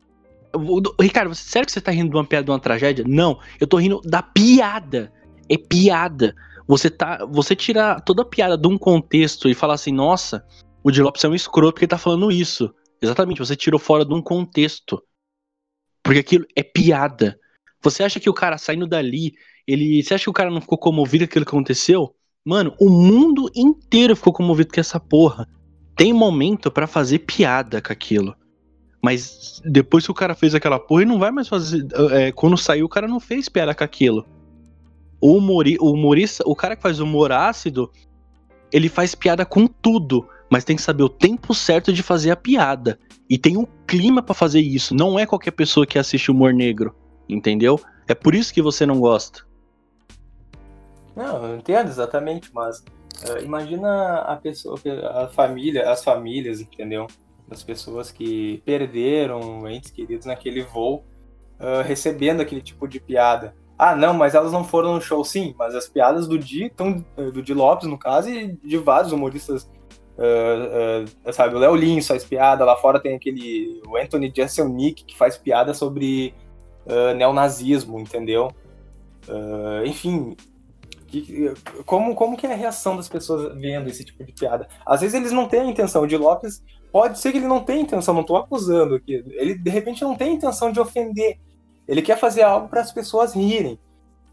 [0.99, 3.05] Ricardo, sério que você tá rindo de uma piada de uma tragédia?
[3.07, 5.11] Não, eu tô rindo da piada
[5.49, 6.35] é piada.
[6.67, 10.45] Você tá, você tira toda a piada de um contexto e fala assim, nossa,
[10.83, 12.73] o Di Lopes é um escroto porque ele tá falando isso.
[13.01, 15.01] Exatamente, você tirou fora de um contexto.
[16.03, 17.39] Porque aquilo é piada.
[17.81, 19.33] Você acha que o cara saindo dali,
[19.65, 22.13] ele, você acha que o cara não ficou comovido com aquilo que aconteceu?
[22.45, 25.47] Mano, o mundo inteiro ficou comovido com essa porra.
[25.95, 28.35] Tem momento para fazer piada com aquilo.
[29.01, 31.87] Mas depois que o cara fez aquela porra, ele não vai mais fazer.
[32.11, 34.25] É, quando saiu, o cara não fez piada com aquilo
[35.21, 37.91] o, humori, o humorista, o cara que faz humor ácido,
[38.71, 42.35] ele faz piada com tudo, mas tem que saber o tempo certo de fazer a
[42.35, 42.99] piada.
[43.29, 44.95] E tem um clima para fazer isso.
[44.95, 46.95] Não é qualquer pessoa que assiste humor negro,
[47.27, 47.79] entendeu?
[48.07, 49.47] É por isso que você não gosta.
[51.15, 54.79] Não, eu entendo exatamente, mas uh, imagina a pessoa,
[55.11, 57.07] a família, as famílias, entendeu?
[57.47, 61.03] Das pessoas que perderam entes queridos naquele voo,
[61.59, 63.53] uh, recebendo aquele tipo de piada.
[63.79, 67.03] Ah, não, mas elas não foram no show, sim, mas as piadas do Di, tão,
[67.15, 69.69] do Di Lopes, no caso, e de vários humoristas
[70.19, 75.05] Uh, uh, sabe, o Léo Lins faz piada, lá fora tem aquele o Anthony Jeselnik
[75.05, 76.33] que faz piada sobre
[76.85, 78.51] uh, neonazismo, entendeu?
[79.85, 80.35] enfim,
[81.07, 81.53] que,
[81.85, 84.67] como, como que é a reação das pessoas vendo esse tipo de piada?
[84.83, 87.81] Às vezes eles não têm a intenção, de Lopes pode ser que ele não tenha
[87.81, 91.39] intenção, não estou acusando aqui, ele de repente não tem a intenção de ofender,
[91.89, 93.79] ele quer fazer algo para as pessoas rirem,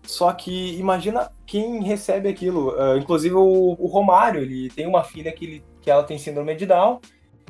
[0.02, 2.70] só que imagina quem recebe aquilo.
[2.76, 6.54] Uh, inclusive o, o, Romário, ele tem uma filha que, ele, que ela tem síndrome
[6.54, 7.00] de Down.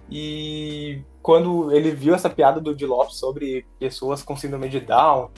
[0.08, 5.28] E quando ele viu essa piada do Di Lopes sobre pessoas com síndrome de Down,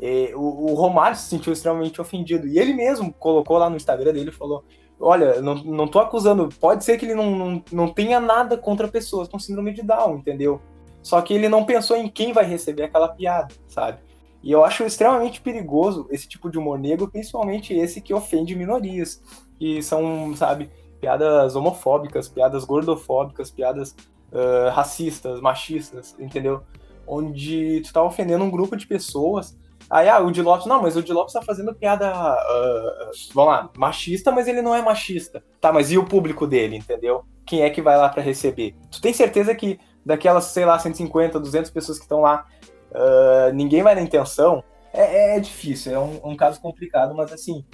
[0.00, 2.46] eh, o, o, Romário se sentiu extremamente ofendido.
[2.46, 4.64] E ele mesmo colocou lá no Instagram dele e falou:
[5.00, 8.86] Olha, não, não tô acusando, pode ser que ele não, não, não tenha nada contra
[8.86, 10.60] pessoas com síndrome de Down, entendeu?
[11.02, 13.98] Só que ele não pensou em quem vai receber aquela piada, sabe?
[14.42, 19.22] E eu acho extremamente perigoso esse tipo de humor negro, principalmente esse que ofende minorias,
[19.58, 20.70] que são, sabe,
[21.00, 23.94] piadas homofóbicas, piadas gordofóbicas, piadas
[24.32, 26.62] uh, racistas, machistas, entendeu?
[27.06, 29.56] Onde tu tá ofendendo um grupo de pessoas.
[29.90, 33.52] Aí, ah, o Di Lopes, não, mas o Di Lopes tá fazendo piada, uh, vamos
[33.52, 35.42] lá, machista, mas ele não é machista.
[35.60, 37.24] Tá, mas e o público dele, entendeu?
[37.44, 38.74] Quem é que vai lá para receber?
[38.90, 42.46] Tu tem certeza que daquelas, sei lá, 150, 200 pessoas que estão lá,
[42.92, 44.62] uh, ninguém vai na intenção,
[44.92, 47.64] é, é difícil, é um, um, caso complicado, mas assim,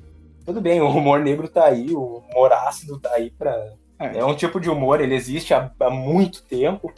[0.44, 3.52] tudo bem, o humor negro tá aí, o humor ácido tá aí pra.
[3.98, 6.92] É, é um tipo de humor, ele existe há, há muito tempo,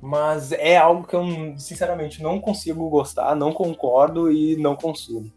[0.00, 1.24] mas é algo que eu,
[1.56, 5.30] sinceramente, não consigo gostar, não concordo e não consumo.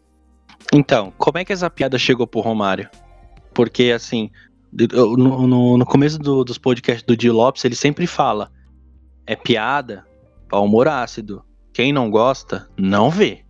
[0.72, 2.90] Então, como é que essa piada chegou pro Romário?
[3.54, 4.30] Porque, assim,
[4.92, 8.50] no, no, no começo do, dos podcasts do Dio Lopes, ele sempre fala:
[9.26, 10.04] é piada
[10.48, 11.44] para humor ácido.
[11.76, 13.44] Quem não gosta, não vê.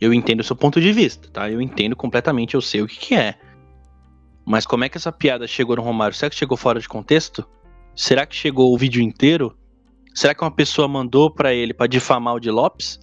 [0.00, 1.50] Eu entendo o seu ponto de vista, tá?
[1.50, 3.34] Eu entendo completamente, eu sei o que, que é.
[4.46, 6.16] Mas como é que essa piada chegou no Romário?
[6.16, 7.44] Será que chegou fora de contexto?
[7.96, 9.58] Será que chegou o vídeo inteiro?
[10.14, 13.00] Será que uma pessoa mandou para ele para difamar o de Lopes?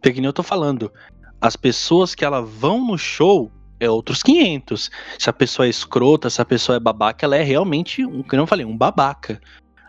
[0.00, 0.90] Porque nem eu tô falando.
[1.38, 4.90] As pessoas que elas vão no show é outros 500.
[5.18, 8.40] Se a pessoa é escrota, se a pessoa é babaca, ela é realmente, um, como
[8.40, 9.38] eu falei, um babaca.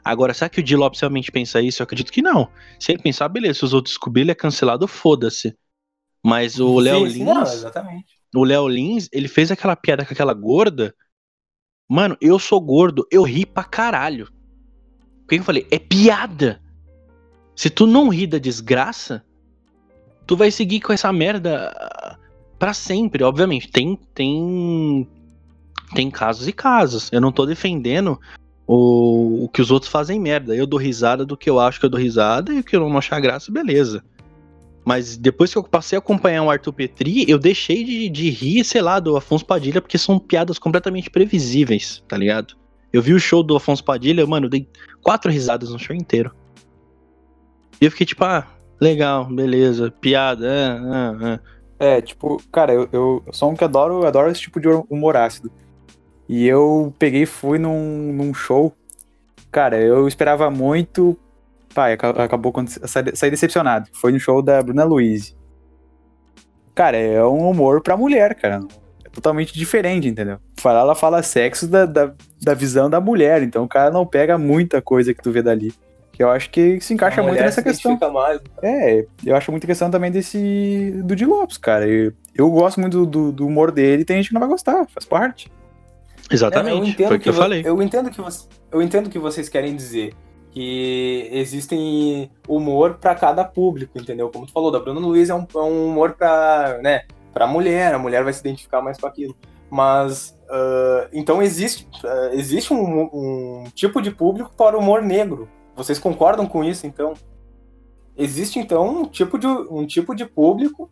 [0.05, 1.81] Agora, será que o Di Lopes realmente pensa isso?
[1.81, 2.47] Eu acredito que não.
[2.79, 5.57] Se ele pensar, beleza, se os outros descobrirem, ele é cancelado, foda-se.
[6.23, 7.25] Mas o Léo Lins.
[7.25, 8.19] Não, exatamente.
[8.35, 10.93] O Léo Lins, ele fez aquela piada com aquela gorda.
[11.89, 14.29] Mano, eu sou gordo, eu ri pra caralho.
[15.23, 15.65] O que eu falei?
[15.71, 16.61] É piada.
[17.55, 19.25] Se tu não ri da desgraça,
[20.27, 21.73] tu vai seguir com essa merda
[22.59, 23.71] para sempre, obviamente.
[23.71, 25.09] Tem tem
[25.95, 27.11] tem casos e casos.
[27.11, 28.19] Eu não tô defendendo
[28.67, 30.55] o, o que os outros fazem merda.
[30.55, 32.81] Eu dou risada do que eu acho que eu dou risada e o que eu
[32.81, 34.03] não achar graça, beleza.
[34.83, 38.63] Mas depois que eu passei a acompanhar o Arthur Petri, eu deixei de, de rir,
[38.63, 42.55] sei lá, do Afonso Padilha, porque são piadas completamente previsíveis, tá ligado?
[42.93, 44.67] Eu vi o show do Afonso Padilha, mano, eu dei
[45.01, 46.31] quatro risadas no show inteiro.
[47.81, 48.47] E eu fiquei tipo, ah,
[48.79, 51.39] legal, beleza, piada, ah, ah, ah.
[51.77, 55.51] É, tipo, cara, eu, eu sou um que adoro, adoro esse tipo de humor ácido.
[56.27, 58.73] E eu peguei e fui num, num show.
[59.51, 61.17] Cara, eu esperava muito.
[61.73, 63.89] Pai, acabou quando saí decepcionado.
[63.93, 65.35] Foi no show da Bruna Luiz.
[66.73, 68.61] Cara, é um humor pra mulher, cara.
[69.03, 70.39] É totalmente diferente, entendeu?
[70.59, 72.11] Falar, ela fala sexo da, da,
[72.41, 73.43] da visão da mulher.
[73.43, 75.73] Então o cara não pega muita coisa que tu vê dali.
[76.11, 77.97] Que eu acho que se encaixa muito nessa questão.
[78.11, 80.91] Mais, é, eu acho muito questão também desse.
[81.03, 81.87] do Di Lopes, cara.
[81.87, 85.05] Eu, eu gosto muito do, do humor dele tem gente que não vai gostar, faz
[85.05, 85.51] parte.
[86.29, 87.03] Exatamente.
[87.03, 87.63] É, foi o que, que eu falei.
[87.65, 88.21] Eu entendo que,
[88.71, 90.13] eu entendo que vocês querem dizer
[90.55, 94.29] que existem humor para cada público, entendeu?
[94.29, 97.03] Como tu falou, da Bruna Luiz é um, é um humor para, né,
[97.33, 99.35] para mulher, a mulher vai se identificar mais com aquilo.
[99.69, 105.49] Mas uh, então existe uh, existe um, um, tipo de público para o humor negro.
[105.75, 106.87] Vocês concordam com isso?
[106.87, 107.13] Então
[108.15, 110.89] existe então um tipo de um tipo de público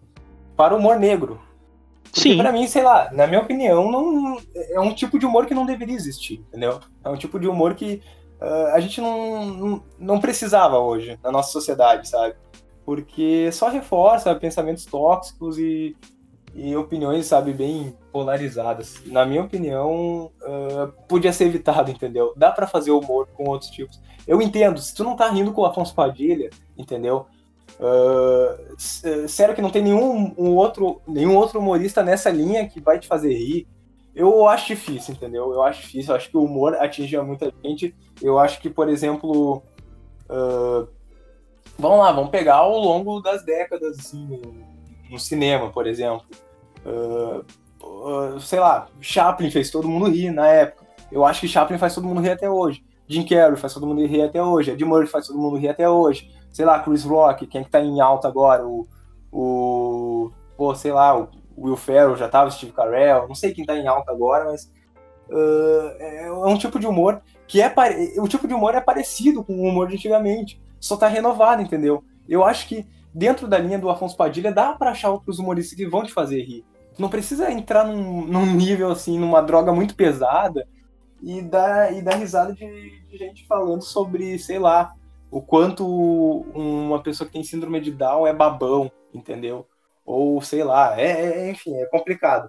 [0.58, 1.40] para o humor negro.
[2.14, 2.38] Porque Sim.
[2.38, 5.66] pra mim, sei lá, na minha opinião, não, é um tipo de humor que não
[5.66, 6.80] deveria existir, entendeu?
[7.04, 8.04] É um tipo de humor que
[8.40, 12.36] uh, a gente não, não, não precisava hoje na nossa sociedade, sabe?
[12.86, 15.98] Porque só reforça pensamentos tóxicos e,
[16.54, 19.02] e opiniões, sabe, bem polarizadas.
[19.08, 22.32] Na minha opinião, uh, podia ser evitado, entendeu?
[22.38, 24.00] Dá para fazer humor com outros tipos.
[24.28, 27.26] Eu entendo, se tu não tá rindo com o Afonso Padilha, entendeu?
[27.80, 33.00] Uh, sério que não tem nenhum um outro, nenhum outro humorista nessa linha que vai
[33.00, 33.68] te fazer rir.
[34.16, 35.52] Eu acho difícil, entendeu?
[35.52, 36.12] Eu acho difícil.
[36.12, 37.96] Eu acho que o humor atinge muita gente.
[38.22, 39.64] Eu acho que, por exemplo,
[40.30, 40.88] uh,
[41.78, 44.42] vamos lá, vamos pegar ao longo das décadas, assim, no,
[45.10, 46.26] no cinema, por exemplo.
[46.86, 50.86] Uh, sei lá, Chaplin fez todo mundo rir na época.
[51.12, 52.84] Eu acho que Chaplin faz todo mundo rir até hoje.
[53.08, 55.90] Jim Carrey faz todo mundo rir até hoje, Ed Murphy faz todo mundo rir até
[55.90, 58.88] hoje, sei lá, Chris Rock, quem é que tá em alta agora, o,
[59.32, 61.28] o pô, sei lá, o
[61.58, 64.72] Will Ferrell já tava, Steve Carell, não sei quem tá em alta agora, mas
[65.30, 67.74] uh, é um tipo de humor que é
[68.18, 72.04] o tipo de humor é parecido com o humor de antigamente, só tá renovado, entendeu?
[72.30, 75.88] Eu acho que dentro da linha do Afonso Padilha dá para achar outros humoristas que
[75.88, 76.66] vão te fazer rir.
[76.98, 80.68] Não precisa entrar num, num nível assim, numa droga muito pesada
[81.22, 84.94] e dar, e dar risada de, de gente falando sobre, sei lá,
[85.34, 85.84] o quanto
[86.54, 89.68] uma pessoa que tem síndrome de Down é babão, entendeu?
[90.06, 92.48] Ou sei lá, é, é enfim, é complicado.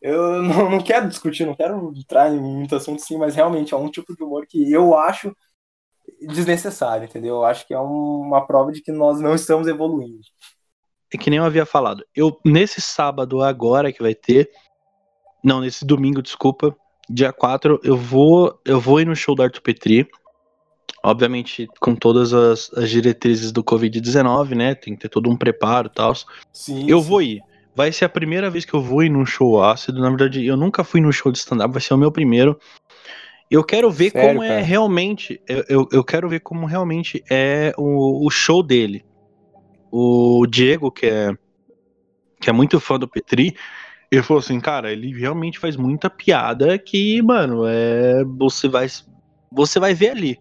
[0.00, 3.76] Eu não, não, quero discutir, não quero entrar em muito assunto sim, mas realmente é
[3.76, 5.36] um tipo de humor que eu acho
[6.22, 7.36] desnecessário, entendeu?
[7.36, 10.20] Eu acho que é uma prova de que nós não estamos evoluindo.
[11.12, 12.02] É que nem eu havia falado.
[12.16, 14.50] Eu, nesse sábado agora que vai ter.
[15.44, 16.74] Não, nesse domingo, desculpa.
[17.10, 18.58] Dia 4, eu vou.
[18.64, 20.08] Eu vou ir no show do Arthur Petri.
[21.04, 24.74] Obviamente, com todas as, as diretrizes do Covid-19, né?
[24.74, 26.14] Tem que ter todo um preparo e tal.
[26.52, 26.88] Sim.
[26.88, 27.08] Eu sim.
[27.08, 27.42] vou ir.
[27.74, 30.00] Vai ser a primeira vez que eu vou ir num show ácido.
[30.00, 32.58] Na verdade, eu nunca fui no show de stand-up, vai ser o meu primeiro.
[33.50, 34.60] Eu quero ver Sério, como é cara?
[34.62, 35.40] realmente.
[35.48, 39.04] Eu, eu, eu quero ver como realmente é o, o show dele.
[39.90, 41.34] O Diego, que é,
[42.40, 43.54] que é muito fã do Petri,
[44.10, 48.22] ele falou assim, cara, ele realmente faz muita piada que, mano, é.
[48.38, 48.86] Você vai.
[49.50, 50.38] Você vai ver ali.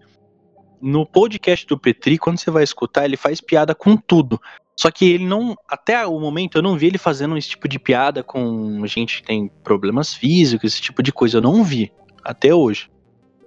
[0.82, 4.42] No podcast do Petri, quando você vai escutar, ele faz piada com tudo.
[4.76, 5.56] Só que ele não.
[5.68, 9.28] Até o momento eu não vi ele fazendo esse tipo de piada com gente que
[9.28, 11.38] tem problemas físicos, esse tipo de coisa.
[11.38, 11.92] Eu não vi.
[12.24, 12.90] Até hoje.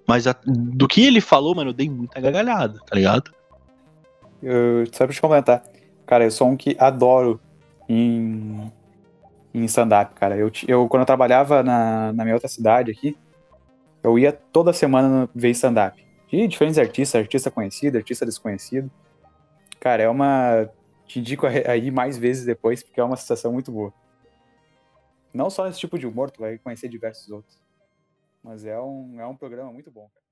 [0.07, 3.33] Mas a- do que ele falou, mano, eu dei muita gargalhada, tá ligado?
[4.43, 5.65] Eu, só pra te comentar.
[6.07, 7.41] Cara, eu sou um que adoro
[7.89, 8.71] em,
[9.55, 10.37] em stand-up, cara.
[10.37, 13.17] Eu, eu, quando eu trabalhava na, na minha outra cidade aqui,
[14.03, 16.04] eu ia toda semana ver stand-up.
[16.35, 18.91] De diferentes artistas, artista conhecido, artista desconhecido.
[19.79, 20.69] Cara, é uma.
[21.07, 23.93] Te indico a re- a ir mais vezes depois, porque é uma sensação muito boa.
[25.33, 27.61] Não só nesse tipo de humor, tu vai conhecer diversos outros.
[28.43, 30.25] Mas é um, é um programa muito bom, cara.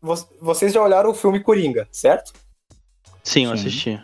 [0.00, 2.32] Vo- Vocês já olharam o filme Coringa, certo?
[3.22, 3.60] Sim, eu Sim.
[3.66, 4.02] assisti.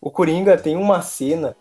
[0.00, 1.56] O Coringa tem uma cena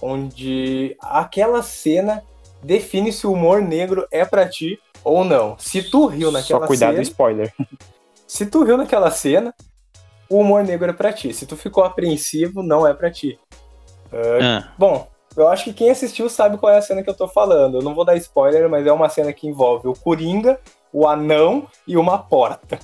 [0.00, 2.22] onde aquela cena
[2.62, 5.56] define se o humor negro é pra ti ou não.
[5.58, 7.54] Se tu riu naquela Só cuidado do cena, spoiler.
[8.26, 9.54] se tu riu naquela cena,
[10.28, 11.32] o humor negro é pra ti.
[11.32, 13.38] Se tu ficou apreensivo, não é pra ti.
[14.12, 17.28] Ah, Bom, eu acho que quem assistiu sabe qual é a cena que eu tô
[17.28, 17.78] falando.
[17.78, 20.60] Eu não vou dar spoiler, mas é uma cena que envolve o Coringa,
[20.92, 22.78] o anão e uma porta.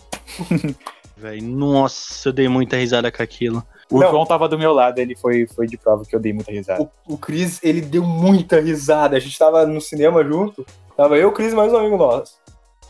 [1.17, 3.65] velho, nossa, eu dei muita risada com aquilo.
[3.91, 4.11] O Não.
[4.11, 6.82] João tava do meu lado, ele foi, foi de prova que eu dei muita risada.
[7.07, 9.16] O, o Cris, ele deu muita risada.
[9.16, 10.66] A gente tava no cinema junto.
[10.97, 12.34] Tava eu, o Cris e mais um amigo nosso.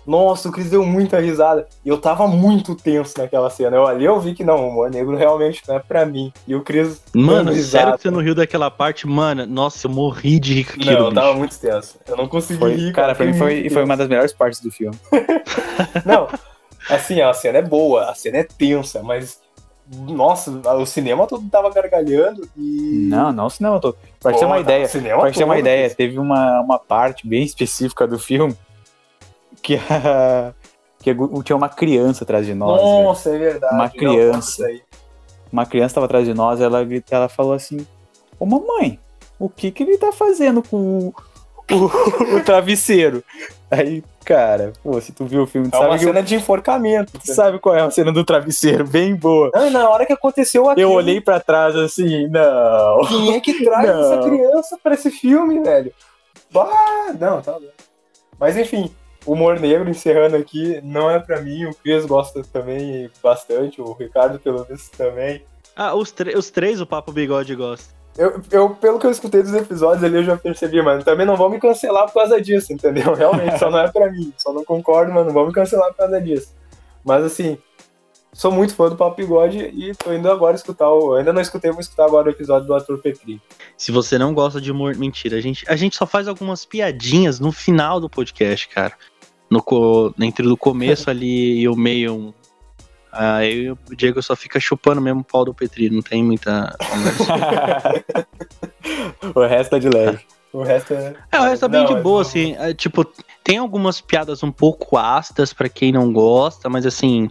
[0.07, 1.67] Nossa, o Cris deu muita risada.
[1.85, 3.77] E eu tava muito tenso naquela cena.
[3.77, 6.33] Eu ali eu vi que não, o humor negro realmente não é pra mim.
[6.47, 7.03] E o Cris.
[7.13, 7.97] Mano, sério risada.
[7.97, 9.05] que você não riu daquela parte?
[9.07, 11.15] Mano, nossa, eu morri de rir com aquilo, Não, eu bicho.
[11.21, 11.99] tava muito tenso.
[12.07, 12.93] Eu não consegui Foi, rir.
[12.93, 14.97] cara, pra mim foi, foi uma das melhores partes do filme.
[16.07, 16.29] Não,
[16.89, 19.45] assim, a cena é boa, a cena é tensa, mas.
[20.09, 23.07] Nossa, o cinema todo tava gargalhando e.
[23.09, 23.97] Não, não o cinema todo.
[24.19, 25.97] Pra Pô, ter uma tá, ideia, pra ter uma ideia, Cris.
[25.97, 28.57] teve uma, uma parte bem específica do filme
[29.63, 30.53] que, a,
[31.01, 31.15] que
[31.45, 32.81] tinha uma criança atrás de nós.
[32.81, 33.03] velho.
[33.05, 33.75] Nossa, é verdade.
[33.75, 34.49] Uma Não, criança.
[34.51, 34.83] isso aí.
[35.53, 37.87] Uma criança tava atrás de nós, ela, ela falou assim:
[38.41, 38.99] Ô mamãe,
[39.39, 41.13] o que que ele tá fazendo com
[41.71, 43.23] o, o- o travesseiro?
[43.71, 46.35] Aí, cara, pô, se tu viu o filme, tu É uma sabe, que, cena de
[46.37, 47.13] enforcamento.
[47.19, 49.51] tu sabe qual é a cena do travesseiro, bem boa.
[49.55, 53.01] Não, na hora que aconteceu aquilo, Eu olhei pra trás assim, não.
[53.09, 54.01] quem é que traz Não.
[54.13, 55.93] essa criança pra esse filme, velho?
[56.53, 57.67] Bah, não, tá bom.
[58.39, 58.91] Mas enfim,
[59.27, 64.39] humor negro encerrando aqui, não é pra mim, o Cris gosta também bastante, o Ricardo
[64.39, 65.43] pelo visto também.
[65.75, 67.96] Ah, os, os três o Papo Bigode gosta.
[68.19, 71.05] Eu, eu, pelo que eu escutei dos episódios ali, eu já percebi, mano.
[71.05, 73.13] Também não vão me cancelar por causa disso, entendeu?
[73.15, 74.33] Realmente, só não é pra mim.
[74.39, 76.55] Só não concordo, mas não vão me cancelar por causa disso.
[77.05, 77.59] Mas assim,
[78.33, 81.15] sou muito fã do Papo Bigode e tô indo agora escutar o.
[81.15, 83.41] Ainda não escutei, vou escutar agora o episódio do Arthur Petri.
[83.77, 85.37] Se você não gosta de humor, mentira.
[85.37, 88.95] A gente, a gente só faz algumas piadinhas no final do podcast, cara.
[89.49, 89.63] No,
[90.21, 92.35] entre o começo ali e o meio.
[93.19, 96.77] Aí o Diego só fica chupando mesmo o pau do Petri, não tem muita.
[99.35, 100.21] o resto é de leve.
[100.53, 101.15] O resto é.
[101.33, 102.55] É, o resto tá bem Não, de mas boa, não- assim.
[102.59, 103.05] é, tipo,
[103.45, 107.29] tem algumas piadas um pouco ácidas pra quem não gosta, mas assim.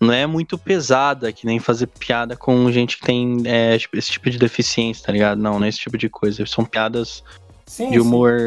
[0.00, 4.10] não é muito pesada, que nem fazer piada com gente que tem é, tipo, esse
[4.10, 5.40] tipo de deficiência, tá ligado?
[5.40, 6.44] Não, não é esse tipo de coisa.
[6.46, 7.22] São piadas
[7.66, 8.38] Sim, de humor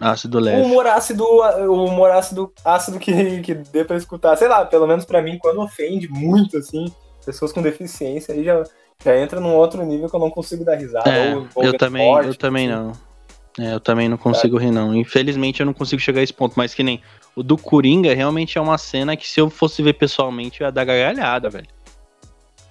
[0.00, 0.62] ácido leve.
[0.62, 4.36] O humor ácido, o humor ácido, ácido que, que dê pra escutar.
[4.36, 6.92] Sei lá, pelo menos pra mim, quando ofende muito, assim,
[7.24, 8.62] pessoas com deficiência, aí já,
[9.04, 11.10] já entra num outro nível que eu não consigo dar risada.
[11.10, 12.82] É, ou eu envolvendo também, forte, eu também assim.
[12.82, 13.10] não.
[13.58, 14.94] É, eu também não consigo rir, não.
[14.94, 17.02] Infelizmente eu não consigo chegar a esse ponto, mas que nem
[17.34, 20.72] o do Coringa realmente é uma cena que se eu fosse ver pessoalmente eu ia
[20.72, 21.68] dar gargalhada, velho.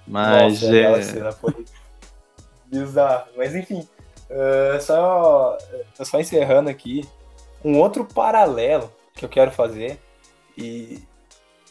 [0.06, 1.02] Mas Nossa, é.
[1.02, 1.64] cena foi
[2.66, 3.26] bizarro.
[3.36, 3.86] Mas enfim,
[4.30, 7.04] eh, só, eh, só encerrando aqui,
[7.64, 10.00] um outro paralelo que eu quero fazer,
[10.56, 11.00] e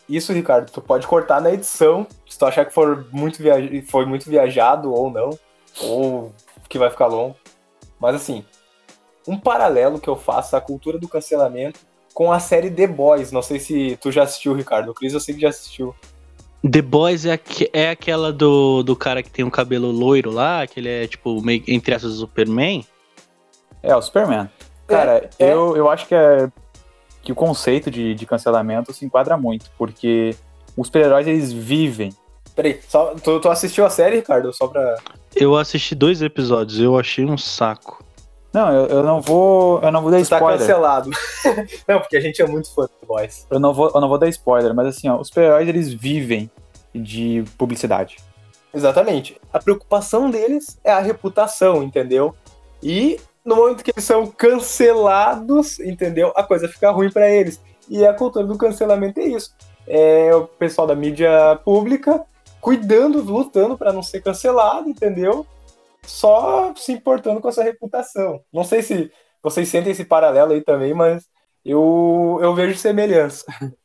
[0.08, 3.84] isso, Ricardo, tu pode cortar na edição, se tu achar que for muito viaj...
[3.88, 5.30] foi muito viajado ou não,
[5.82, 6.34] ou
[6.68, 7.36] que vai ficar longo.
[8.00, 8.44] Mas assim,
[9.28, 11.80] um paralelo que eu faço à cultura do cancelamento
[12.14, 13.32] com a série The Boys.
[13.32, 14.90] Não sei se tu já assistiu, Ricardo.
[14.90, 15.96] O Cris eu sei que já assistiu.
[16.70, 20.66] The Boys é, aque- é aquela do, do cara que tem um cabelo loiro lá,
[20.66, 22.86] que ele é tipo meio entre essas Superman.
[23.82, 24.50] É, o Superman.
[24.90, 25.54] Cara, é.
[25.54, 26.50] Eu, eu acho que, é,
[27.22, 30.36] que o conceito de, de cancelamento se enquadra muito, porque
[30.76, 32.12] os super-heróis eles vivem.
[32.56, 34.52] Peraí, só, tu, tu assistiu a série, Ricardo?
[34.52, 34.98] Só pra.
[35.36, 38.04] Eu assisti dois episódios, eu achei um saco.
[38.52, 39.80] Não, eu, eu não vou.
[39.82, 40.60] Eu não vou dar Tu tá spoiler.
[40.60, 41.10] cancelado.
[41.88, 43.46] não, porque a gente é muito fã do Boys.
[43.50, 46.50] Eu não vou, eu não vou dar spoiler, mas assim, ó, os super-heróis eles vivem
[46.94, 48.18] de publicidade.
[48.74, 49.40] Exatamente.
[49.54, 52.36] A preocupação deles é a reputação, entendeu?
[52.82, 53.20] E
[53.50, 56.32] no momento que eles são cancelados, entendeu?
[56.36, 57.60] A coisa fica ruim pra eles.
[57.90, 59.56] E a cultura do cancelamento é isso.
[59.88, 62.24] É o pessoal da mídia pública
[62.62, 65.48] cuidando, lutando pra não ser cancelado, entendeu?
[66.06, 68.40] Só se importando com essa reputação.
[68.54, 71.26] Não sei se vocês sentem esse paralelo aí também, mas
[71.66, 73.46] eu, eu vejo semelhança.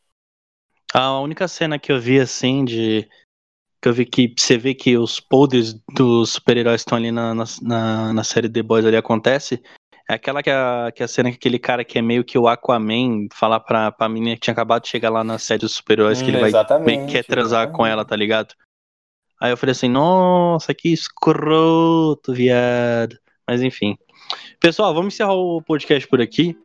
[0.93, 3.09] A única cena que eu vi assim de.
[3.85, 8.15] Que eu vi que você vê que os podres dos super-heróis estão ali na, na,
[8.15, 9.63] na, série The Boys ali acontece.
[10.09, 12.49] É aquela que a, que a cena que aquele cara que é meio que o
[12.49, 16.23] Aquaman falar pra, pra menina que tinha acabado de chegar lá na série dos super-heróis
[16.23, 17.93] que ele vai meio que quer transar com exatamente.
[17.93, 18.55] ela, tá ligado?
[19.39, 23.19] Aí eu falei assim, nossa, que escroto, viado.
[23.47, 23.99] Mas enfim.
[24.59, 26.57] Pessoal, vamos encerrar o podcast por aqui.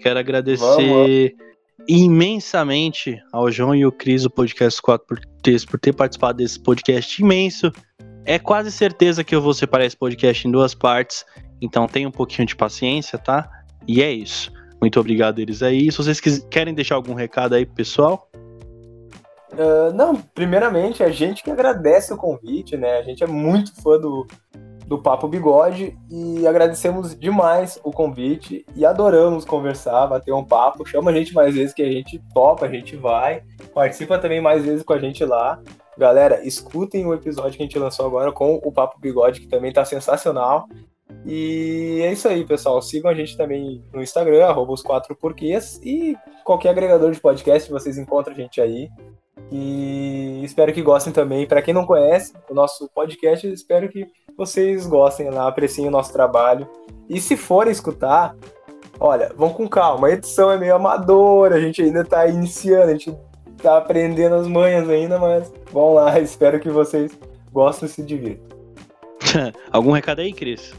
[0.00, 1.34] Quero agradecer
[1.88, 7.72] imensamente ao João e o Cris, o podcast 4x3, por ter participado desse podcast imenso.
[8.26, 11.24] É quase certeza que eu vou separar esse podcast em duas partes,
[11.62, 13.48] então tenha um pouquinho de paciência, tá?
[13.86, 14.52] E é isso.
[14.80, 15.90] Muito obrigado eles aí.
[15.90, 16.20] Se vocês
[16.50, 18.28] querem deixar algum recado aí pro pessoal,
[19.58, 22.98] Ah, não, primeiramente, a gente que agradece o convite, né?
[22.98, 24.26] A gente é muito fã do,
[24.88, 30.86] do Papo Bigode e agradecemos demais o convite e adoramos conversar, bater um papo.
[30.88, 33.42] Chama a gente mais vezes que a gente topa, a gente vai.
[33.74, 35.60] Participa também mais vezes com a gente lá.
[35.98, 39.72] Galera, escutem o episódio que a gente lançou agora com o Papo Bigode, que também
[39.72, 40.66] tá sensacional.
[41.26, 42.80] E é isso aí, pessoal.
[42.80, 47.70] Sigam a gente também no Instagram, arroba os quatro porquês, e qualquer agregador de podcast
[47.70, 48.88] vocês encontram a gente aí.
[49.50, 51.46] E espero que gostem também.
[51.46, 56.12] Para quem não conhece o nosso podcast, espero que vocês gostem lá, apreciem o nosso
[56.12, 56.68] trabalho.
[57.08, 58.36] E se forem escutar,
[59.00, 60.08] olha, vão com calma.
[60.08, 63.16] A edição é meio amadora, a gente ainda tá iniciando, a gente
[63.62, 67.18] tá aprendendo as manhas ainda, mas vão lá, espero que vocês
[67.52, 68.46] gostem e se divirtam.
[69.72, 70.74] algum recado aí, Cris?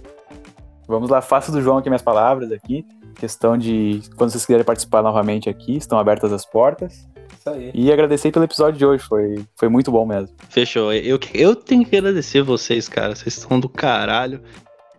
[0.87, 2.85] Vamos lá, faça do João aqui minhas palavras aqui.
[3.15, 7.07] Questão de quando vocês quiserem participar novamente aqui, estão abertas as portas.
[7.39, 7.71] Isso aí.
[7.73, 10.35] E agradecer pelo episódio de hoje, foi, foi muito bom mesmo.
[10.49, 10.91] Fechou.
[10.91, 13.15] Eu, eu tenho que agradecer vocês, cara.
[13.15, 14.41] Vocês estão do caralho.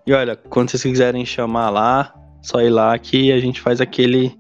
[0.07, 4.35] E olha, quando vocês quiserem chamar lá, só ir lá que a gente faz aquele.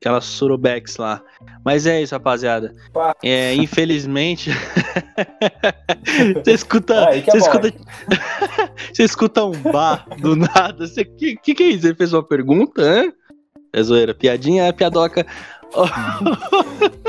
[0.00, 1.22] Aquela surubex lá.
[1.64, 2.74] Mas é isso, rapaziada.
[2.92, 3.14] Pá.
[3.22, 4.50] É, infelizmente.
[6.44, 6.94] você escuta.
[7.14, 7.72] É você, escuta
[8.92, 10.88] você escuta um bar do nada.
[10.88, 11.86] Você, que, que que é isso?
[11.86, 13.12] Ele fez uma pergunta, hã?
[13.74, 14.14] É zoeira.
[14.14, 15.26] Piadinha, é piadoca.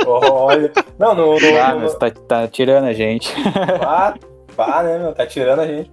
[0.05, 0.71] Olha.
[0.99, 1.39] Não, no.
[1.39, 3.33] no, Ah, no- mas tá, tá tirando a gente.
[3.79, 4.15] Pá,
[4.55, 5.13] pá, né, meu?
[5.13, 5.91] Tá tirando a gente.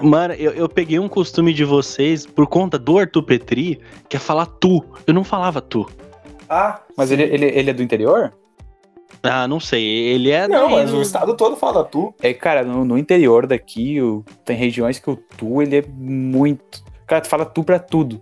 [0.00, 4.20] Mano, eu, eu peguei um costume de vocês por conta do Arthur Petri, que é
[4.20, 4.84] falar tu.
[5.06, 5.88] Eu não falava tu.
[6.48, 8.32] Ah, Mas ele, ele, ele é do interior?
[9.22, 9.84] Ah, não sei.
[9.84, 10.46] Ele é.
[10.48, 12.14] Não, mas do- o estado todo fala tu.
[12.22, 16.82] É, cara, no, no interior daqui, o- tem regiões que o tu, ele é muito...
[17.06, 18.20] Cara, tu fala tu pra tudo.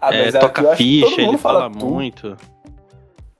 [0.00, 1.86] Ah, é, eu toca acho que todo ficha, mundo ele fala, tu.
[1.86, 2.36] muito.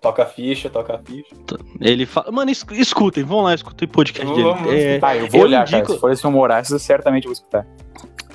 [0.07, 1.35] Toca ficha, toca ficha.
[1.81, 2.31] Ele fala.
[2.31, 4.43] Mano, es- escutem, vão lá, escutem o podcast dele.
[4.43, 5.95] Vamos É, Tá, eu vou Eu olhar, indico- cara.
[5.95, 7.67] Se for esse humorista, certamente eu vou escutar.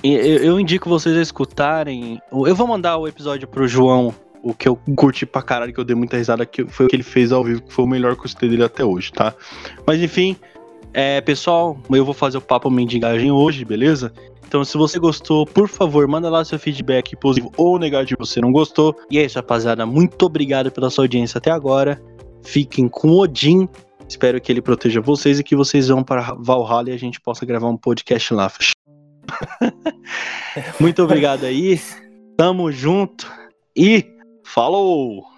[0.04, 0.14] eu,
[0.44, 2.22] eu indico vocês a escutarem.
[2.32, 4.14] Eu vou mandar o episódio pro João
[4.44, 6.96] o que eu curti pra caralho, que eu dei muita risada, que foi o que
[6.96, 9.36] ele fez ao vivo, que foi o melhor que eu escutei dele até hoje, tá?
[9.86, 10.36] Mas enfim,
[10.94, 14.12] é, pessoal, eu vou fazer o papo mendigagem hoje, beleza?
[14.52, 18.42] Então, se você gostou, por favor, manda lá seu feedback positivo ou negativo se você
[18.42, 18.94] não gostou.
[19.10, 19.86] E é isso, rapaziada.
[19.86, 22.04] Muito obrigado pela sua audiência até agora.
[22.44, 23.70] Fiquem com Odin.
[24.10, 27.46] Espero que ele proteja vocês e que vocês vão para Valhalla e a gente possa
[27.46, 28.52] gravar um podcast lá.
[30.82, 31.80] Muito obrigado aí.
[32.36, 33.32] Tamo junto
[33.74, 34.06] e
[34.44, 35.31] falou!